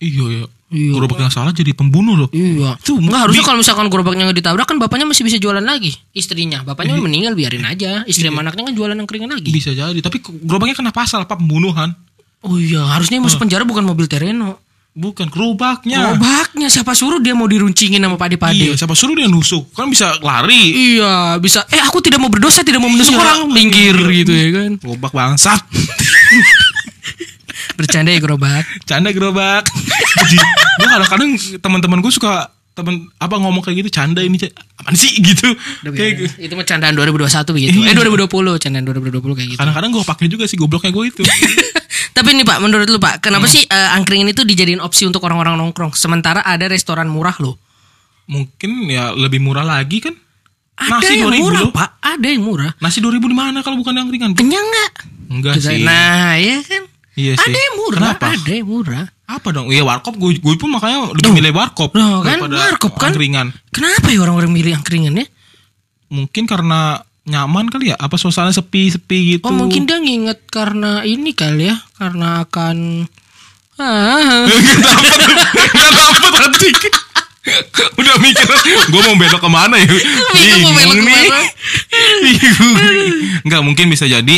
Iya 0.00 0.26
ya 0.34 0.46
Iya. 0.70 0.94
gerobak 0.94 1.18
yang 1.18 1.34
salah 1.34 1.50
jadi 1.50 1.74
pembunuh 1.74 2.14
loh 2.14 2.30
Iya. 2.30 2.78
Itu 2.78 2.94
Enggak 2.94 3.26
harusnya 3.26 3.42
kalau 3.42 3.58
misalkan 3.58 3.86
gerobaknya 3.86 4.22
nggak 4.24 4.38
ditabrak 4.38 4.64
kan 4.64 4.78
bapaknya 4.78 5.02
masih 5.04 5.26
bisa 5.26 5.34
jualan 5.36 5.58
lagi. 5.60 5.90
Istrinya, 6.12 6.62
bapaknya 6.62 6.94
meninggal 6.94 7.34
biarin 7.34 7.62
aja. 7.64 8.06
Istri 8.06 8.30
sama 8.30 8.40
anaknya 8.40 8.70
kan 8.70 8.74
jualan 8.74 8.94
angkringan 8.96 9.30
lagi. 9.30 9.50
bisa 9.50 9.70
jadi 9.70 9.98
tapi 9.98 10.18
gerobaknya 10.22 10.74
kena 10.74 10.90
pasal 10.90 11.22
apa 11.22 11.34
pembunuhan 11.34 11.90
Oh 12.40 12.54
iya, 12.54 12.86
harusnya 12.88 13.18
yang 13.18 13.26
masuk 13.26 13.42
penjara 13.42 13.62
bukan 13.62 13.82
mobil 13.82 14.06
Tereno. 14.06 14.62
bukan 14.90 15.26
gerobaknya 15.26 16.02
Gerobaknya 16.08 16.66
siapa 16.66 16.94
suruh 16.94 17.18
dia 17.18 17.30
mau 17.30 17.46
diruncingin 17.46 17.98
sama 17.98 18.14
pade-pade. 18.16 18.58
iya 18.60 18.72
siapa 18.72 18.90
suruh 18.92 19.12
dia 19.12 19.26
nusuk 19.26 19.70
kan 19.70 19.86
bisa 19.86 20.18
lari 20.18 20.94
Iya, 20.94 21.34
bisa. 21.36 21.66
Eh, 21.66 21.78
aku 21.78 21.98
tidak 21.98 22.18
mau 22.18 22.26
berdosa, 22.26 22.62
tidak 22.62 22.78
mau 22.78 22.88
menusuk 22.88 23.12
Iya. 23.12 23.20
orang, 23.20 23.38
minggir 23.48 23.94
gitu 23.96 24.30
ya 24.30 24.48
kan. 24.52 24.70
gerobak 24.76 25.10
bangsat 25.10 25.60
Bercanda 27.80 28.10
ya 28.10 28.18
gerobak. 28.18 28.64
canda 28.84 29.08
gerobak 29.10 29.64
gue 30.76 30.86
kadang-kadang 30.86 31.30
teman-teman 31.56 31.98
gue 31.98 32.10
suka 32.10 32.46
temen 32.70 33.10
apa 33.16 33.34
ngomong 33.34 33.60
kayak 33.60 33.82
gitu 33.82 33.90
canda 33.92 34.20
ini 34.20 34.38
apaan 34.74 34.94
sih 34.94 35.18
gitu 35.18 35.52
Udah 35.82 35.90
kayak 35.90 36.12
biarin. 36.22 36.30
itu 36.40 36.52
mah 36.52 36.64
candaan 36.64 36.94
2021 36.94 37.50
begitu. 37.50 37.76
Iya. 37.76 37.90
Eh 37.90 37.94
2020, 37.94 38.30
candaan 38.58 38.84
2020 38.86 39.20
kayak 39.34 39.48
gitu. 39.48 39.58
kadang-kadang 39.58 39.90
gue 39.90 40.02
pakai 40.02 40.26
juga 40.26 40.44
sih 40.44 40.56
gobloknya 40.56 40.90
gue 40.90 41.04
itu 41.06 41.22
Tapi 42.10 42.28
nih 42.32 42.42
Pak, 42.42 42.58
menurut 42.58 42.86
lu 42.86 42.98
Pak, 42.98 43.20
kenapa 43.20 43.44
Hmm. 43.44 43.52
sih 43.52 43.62
eh, 43.64 43.90
angkringan 43.92 44.28
itu 44.28 44.42
dijadiin 44.42 44.78
opsi 44.78 45.04
untuk 45.04 45.22
orang-orang 45.22 45.54
nongkrong 45.56 45.92
sementara 45.92 46.40
ada 46.42 46.66
restoran 46.66 47.06
murah 47.06 47.34
loh? 47.38 47.58
mungkin 48.24 48.86
ya 48.86 49.10
lebih 49.10 49.38
murah 49.38 49.64
lagi 49.64 49.98
kan 50.00 50.14
Ada 50.76 50.90
nasi 50.96 51.12
yang 51.16 51.28
2000 51.28 51.42
murah, 51.42 51.60
loh. 51.60 51.72
Pak. 51.72 51.88
Ada 52.00 52.26
yang 52.28 52.42
murah. 52.42 52.70
nasi 52.78 52.98
2000 52.98 53.18
di 53.20 53.36
mana 53.36 53.58
kalau 53.60 53.76
bukan 53.76 53.92
yang 53.92 54.06
ringan 54.06 54.32
Kenyang 54.32 54.62
nggak? 54.64 54.90
enggak 55.28 55.54
sih 55.58 55.82
Nah, 55.82 56.34
ya 56.34 56.62
kan. 56.62 56.82
Iya 57.20 57.32
sih. 57.36 57.44
Ada 57.46 57.58
yang 57.60 57.74
murah, 57.76 57.98
Kenapa? 58.00 58.26
ada 58.32 58.50
yang 58.50 58.66
murah. 58.66 59.06
apa 59.30 59.48
dong 59.50 59.68
iya 59.68 59.84
warkop 59.84 60.16
gue 60.16 60.34
gue 60.36 60.54
pun 60.56 60.66
makanya 60.68 61.12
lebih 61.12 61.30
milih 61.30 61.52
warkop 61.52 61.94
Loh, 61.94 62.18
kan 62.18 62.42
warkop 62.42 62.98
kan? 62.98 63.14
angkringan 63.14 63.54
Kenapa 63.70 64.08
ya 64.08 64.18
orang-orang 64.20 64.50
milih 64.50 64.74
angkringan 64.74 65.14
ya? 65.14 65.26
mungkin 66.10 66.42
karena 66.44 66.98
nyaman 67.22 67.70
kali 67.70 67.92
ya 67.92 67.96
apa 67.96 68.18
suasana 68.18 68.50
sepi-sepi 68.50 69.38
gitu 69.38 69.46
Oh, 69.46 69.54
mungkin 69.54 69.86
dia 69.86 70.02
nginget 70.02 70.42
karena 70.48 71.06
ini 71.06 71.30
kali 71.30 71.70
ya, 71.70 71.78
karena 71.94 72.42
akan 72.42 73.06
ah, 73.78 74.50
Gak 75.70 75.90
dapet 75.94 76.32
hati 76.34 76.68
Udah 77.96 78.14
mikir 78.18 78.44
Gue 78.90 79.00
mau 79.00 79.14
belok 79.14 79.40
ke 79.40 79.48
mana 79.48 79.78
ya 79.78 79.88
Bingung 80.34 80.62
mau 80.66 80.90
belok 80.90 80.94
nih. 80.98 81.06
ke 81.06 81.14
mana. 81.22 81.38
Bingung 82.20 82.74
nih. 82.76 83.10
Nggak 83.46 83.62
mungkin 83.62 83.86
bisa 83.86 84.04
jadi 84.04 84.36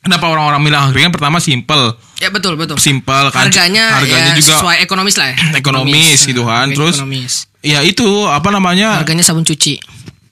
Kenapa 0.00 0.32
orang-orang 0.32 0.64
bilang 0.64 0.82
angkringan 0.88 1.12
Pertama 1.12 1.36
simple 1.38 1.92
ya 2.16 2.32
betul 2.32 2.56
betul. 2.56 2.80
Simple 2.80 3.28
kan 3.28 3.52
Harganya, 3.52 4.00
Harganya 4.00 4.32
ya, 4.32 4.38
juga 4.40 4.56
sesuai 4.56 4.76
ekonomis 4.80 5.16
lah 5.20 5.28
ya. 5.32 5.36
Ekonomis 5.60 6.18
gitu 6.24 6.42
kan. 6.48 6.72
Terus- 6.72 6.96
ekonomis. 6.96 7.34
Ya 7.60 7.84
itu 7.84 8.08
Apa 8.24 8.48
namanya 8.48 8.96
Harganya 8.96 9.20
sabun 9.20 9.44
cuci. 9.44 9.76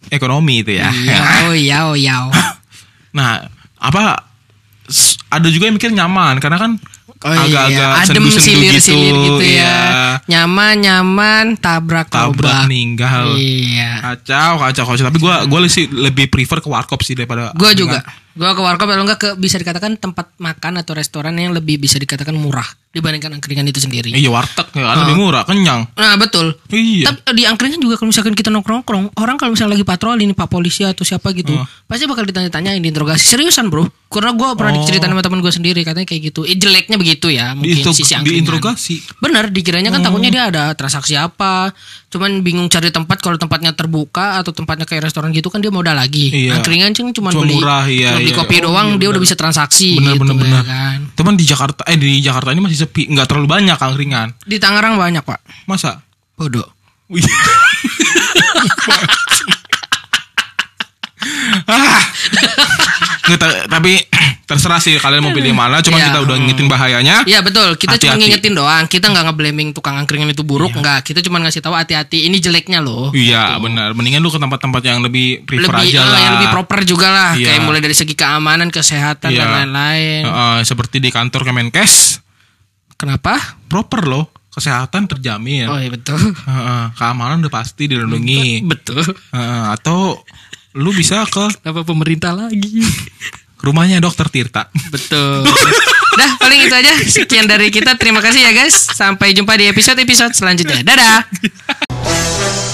Ekonomi 0.08 0.64
itu 0.64 0.72
ya 0.80 0.88
Iya, 0.88 1.20
oh 1.48 1.54
iya, 1.54 1.76
oh 1.84 1.96
iya. 1.96 2.24
Nah 3.16 3.44
Apa 3.76 4.24
Ada 5.28 5.52
juga 5.52 5.68
yang 5.68 5.76
mikir 5.76 5.92
nyaman 5.92 6.40
Karena 6.40 6.56
kan 6.56 6.80
Oh 7.18 7.34
iya, 7.34 7.66
Agak-agak 7.66 7.88
adem 7.98 8.06
sendu-sendu 8.30 8.46
silir-silir 8.46 9.14
gitu, 9.26 9.42
iya. 9.42 9.58
ya. 9.58 9.78
Nyaman, 10.30 10.74
nyaman, 10.78 11.44
tabrak, 11.58 12.06
Tabrak 12.14 12.46
lobak. 12.46 12.70
meninggal 12.70 13.34
Iya. 13.34 13.98
Kacau, 14.14 14.62
kacau, 14.62 14.84
kacau. 14.86 15.04
Tapi 15.10 15.18
gue 15.18 15.34
gue 15.50 15.58
sih 15.66 15.90
lebih 15.90 16.30
prefer 16.30 16.62
ke 16.62 16.70
warkop 16.70 17.02
sih 17.02 17.18
daripada. 17.18 17.50
Gue 17.58 17.74
juga. 17.74 18.06
Gue 18.38 18.46
ke 18.54 18.62
warkop 18.62 18.86
kalau 18.86 19.02
enggak 19.02 19.18
ke 19.18 19.30
bisa 19.34 19.58
dikatakan 19.58 19.98
tempat 19.98 20.30
makan 20.38 20.78
atau 20.78 20.94
restoran 20.94 21.34
yang 21.34 21.50
lebih 21.50 21.82
bisa 21.82 21.98
dikatakan 21.98 22.38
murah 22.38 22.70
dibandingkan 22.88 23.34
angkringan 23.36 23.66
itu 23.66 23.82
sendiri. 23.82 24.14
Iya 24.14 24.30
warteg 24.30 24.70
ya 24.78 24.86
kan 24.86 24.96
lebih 25.04 25.16
murah, 25.18 25.42
kenyang. 25.44 25.90
Nah 25.92 26.14
betul. 26.16 26.56
Iya. 26.72 27.12
Tapi 27.12 27.34
di 27.36 27.44
angkringan 27.44 27.82
juga 27.82 27.98
kalau 28.00 28.14
misalkan 28.14 28.32
kita 28.32 28.48
nongkrong-nongkrong, 28.48 29.18
orang 29.18 29.36
kalau 29.36 29.52
misalnya 29.52 29.76
lagi 29.76 29.84
patroli 29.84 30.24
nih 30.24 30.38
pak 30.38 30.48
polisi 30.48 30.86
atau 30.86 31.02
siapa 31.02 31.34
gitu, 31.36 31.52
pasti 31.84 32.06
bakal 32.06 32.24
ditanya-tanyain 32.24 32.80
diinterogasi 32.80 33.26
seriusan 33.36 33.68
bro. 33.68 33.84
Karena 34.08 34.32
gue 34.32 34.48
pernah 34.56 34.72
diceritain 34.72 35.12
sama 35.12 35.20
teman 35.20 35.44
gue 35.44 35.52
sendiri 35.52 35.80
katanya 35.84 36.08
kayak 36.08 36.32
gitu. 36.32 36.40
Eh, 36.48 36.56
jeleknya 36.56 36.96
begitu 36.96 37.28
ya 37.28 37.52
mungkin 37.52 37.76
Di, 37.76 37.92
sisi 37.92 38.16
angkringan. 38.16 38.40
diinterogasi. 38.40 39.20
Bener, 39.20 39.52
dikiranya 39.52 39.92
kan 39.92 40.00
takutnya 40.00 40.30
dia 40.32 40.42
ada 40.48 40.64
transaksi 40.72 41.12
apa. 41.12 41.76
Cuman 42.08 42.40
bingung 42.40 42.72
cari 42.72 42.88
tempat 42.88 43.20
kalau 43.20 43.36
tempatnya 43.36 43.76
terbuka 43.76 44.40
atau 44.40 44.56
tempatnya 44.56 44.88
kayak 44.88 45.12
restoran 45.12 45.28
gitu 45.36 45.52
kan 45.52 45.60
dia 45.60 45.68
modal 45.68 45.92
lagi. 45.92 46.32
Iya. 46.32 46.56
Angkringan 46.56 46.96
cuma 46.96 47.36
beli, 47.36 47.60
murah, 47.60 47.84
iya, 47.84 48.16
cuma 48.16 48.27
beli 48.28 48.36
iya. 48.36 48.44
kopi 48.44 48.56
Oh, 48.60 48.68
doang 48.68 48.88
iya, 48.92 49.00
dia 49.00 49.08
udah 49.08 49.22
bisa 49.24 49.32
transaksi 49.38 49.96
Bener, 49.96 50.20
gitu 50.20 50.28
bener, 50.28 50.36
bener. 50.36 50.60
ya 50.60 50.68
kan. 50.68 50.98
Teman 51.16 51.34
di 51.40 51.44
Jakarta 51.48 51.80
eh 51.88 51.96
di 51.96 52.20
Jakarta 52.20 52.52
ini 52.52 52.60
masih 52.60 52.78
sepi, 52.84 53.08
nggak 53.08 53.26
terlalu 53.26 53.48
banyak 53.48 53.78
angkringan. 53.80 54.36
Di 54.44 54.60
Tangerang 54.60 55.00
banyak 55.00 55.24
pak. 55.24 55.40
Masa? 55.64 56.04
Bodoh. 56.36 56.68
Wih. 57.08 57.24
ah. 61.72 62.04
Nggak, 63.28 63.38
ta- 63.38 63.66
tapi 63.70 63.92
terserah 64.48 64.80
sih 64.80 64.96
kalian 64.96 65.20
mau 65.20 65.30
pilih 65.30 65.52
mana. 65.52 65.78
Cuman 65.78 65.98
Iya. 65.98 66.06
kita 66.08 66.18
udah 66.24 66.34
ngingetin 66.34 66.66
bahayanya. 66.66 67.16
Iya 67.22 67.40
betul, 67.40 67.76
kita 67.76 67.94
cuma 67.94 68.16
Hati-hati. 68.16 68.20
ngingetin 68.24 68.52
doang. 68.52 68.84
Kita 68.84 69.06
nggak 69.06 69.24
ngeblaming 69.28 69.68
tukang 69.70 69.94
angkringan 69.94 70.26
itu 70.26 70.40
buruk, 70.40 70.72
nggak. 70.72 71.04
Kita 71.04 71.20
cuma 71.20 71.36
ngasih 71.38 71.60
tahu 71.60 71.72
hati-hati. 71.72 72.24
Ini 72.24 72.36
jeleknya 72.38 72.80
loh. 72.80 73.12
Iya 73.12 73.56
benar. 73.58 73.92
Mendingan 73.92 74.18
lu 74.18 74.28
ke 74.28 74.38
tempat-tempat 74.38 74.80
yang 74.82 74.98
lebih 74.98 75.44
prefer 75.44 75.68
Lebih 75.68 75.92
aja 75.92 76.00
eh, 76.00 76.06
lah. 76.06 76.18
yang 76.18 76.34
lebih 76.36 76.48
proper 76.50 76.80
juga 76.82 77.08
lah. 77.08 77.30
Iya. 77.32 77.46
Kayak 77.46 77.60
mulai 77.62 77.80
dari 77.80 77.92
segi 77.92 78.14
keamanan, 78.14 78.68
kesehatan 78.68 79.28
Iya. 79.28 79.38
dan 79.38 79.48
lain-lain. 79.54 80.22
Heeh, 80.24 80.56
seperti 80.62 80.96
di 80.96 81.08
kantor 81.08 81.44
Kemenkes 81.44 82.24
Kenapa? 82.94 83.38
proper 83.64 84.02
loh 84.04 84.26
kesehatan 84.48 85.06
terjamin 85.06 85.68
Oh 85.68 85.78
iya 85.78 85.86
betul. 85.86 86.18
Heeh, 86.18 86.82
keamanan 86.92 87.38
udah 87.38 87.52
pasti 87.52 87.86
dilindungi 87.86 88.64
betul. 88.64 88.98
Heeh, 89.30 89.64
atau 89.70 90.18
lu 90.76 90.90
bisa 90.92 91.24
ke 91.28 91.46
Kenapa 91.62 91.84
pemerintah 91.86 92.36
lagi? 92.36 92.84
rumahnya 93.64 93.98
dokter 93.98 94.30
Tirta 94.30 94.70
betul. 94.94 95.42
Dah 96.18 96.30
paling 96.42 96.66
itu 96.66 96.74
aja. 96.74 96.92
Sekian 97.06 97.46
dari 97.46 97.70
kita. 97.70 97.94
Terima 97.94 98.18
kasih 98.18 98.42
ya 98.42 98.50
guys. 98.50 98.74
Sampai 98.90 99.30
jumpa 99.34 99.54
di 99.54 99.70
episode-episode 99.70 100.34
selanjutnya. 100.34 100.82
Dadah. 100.82 101.22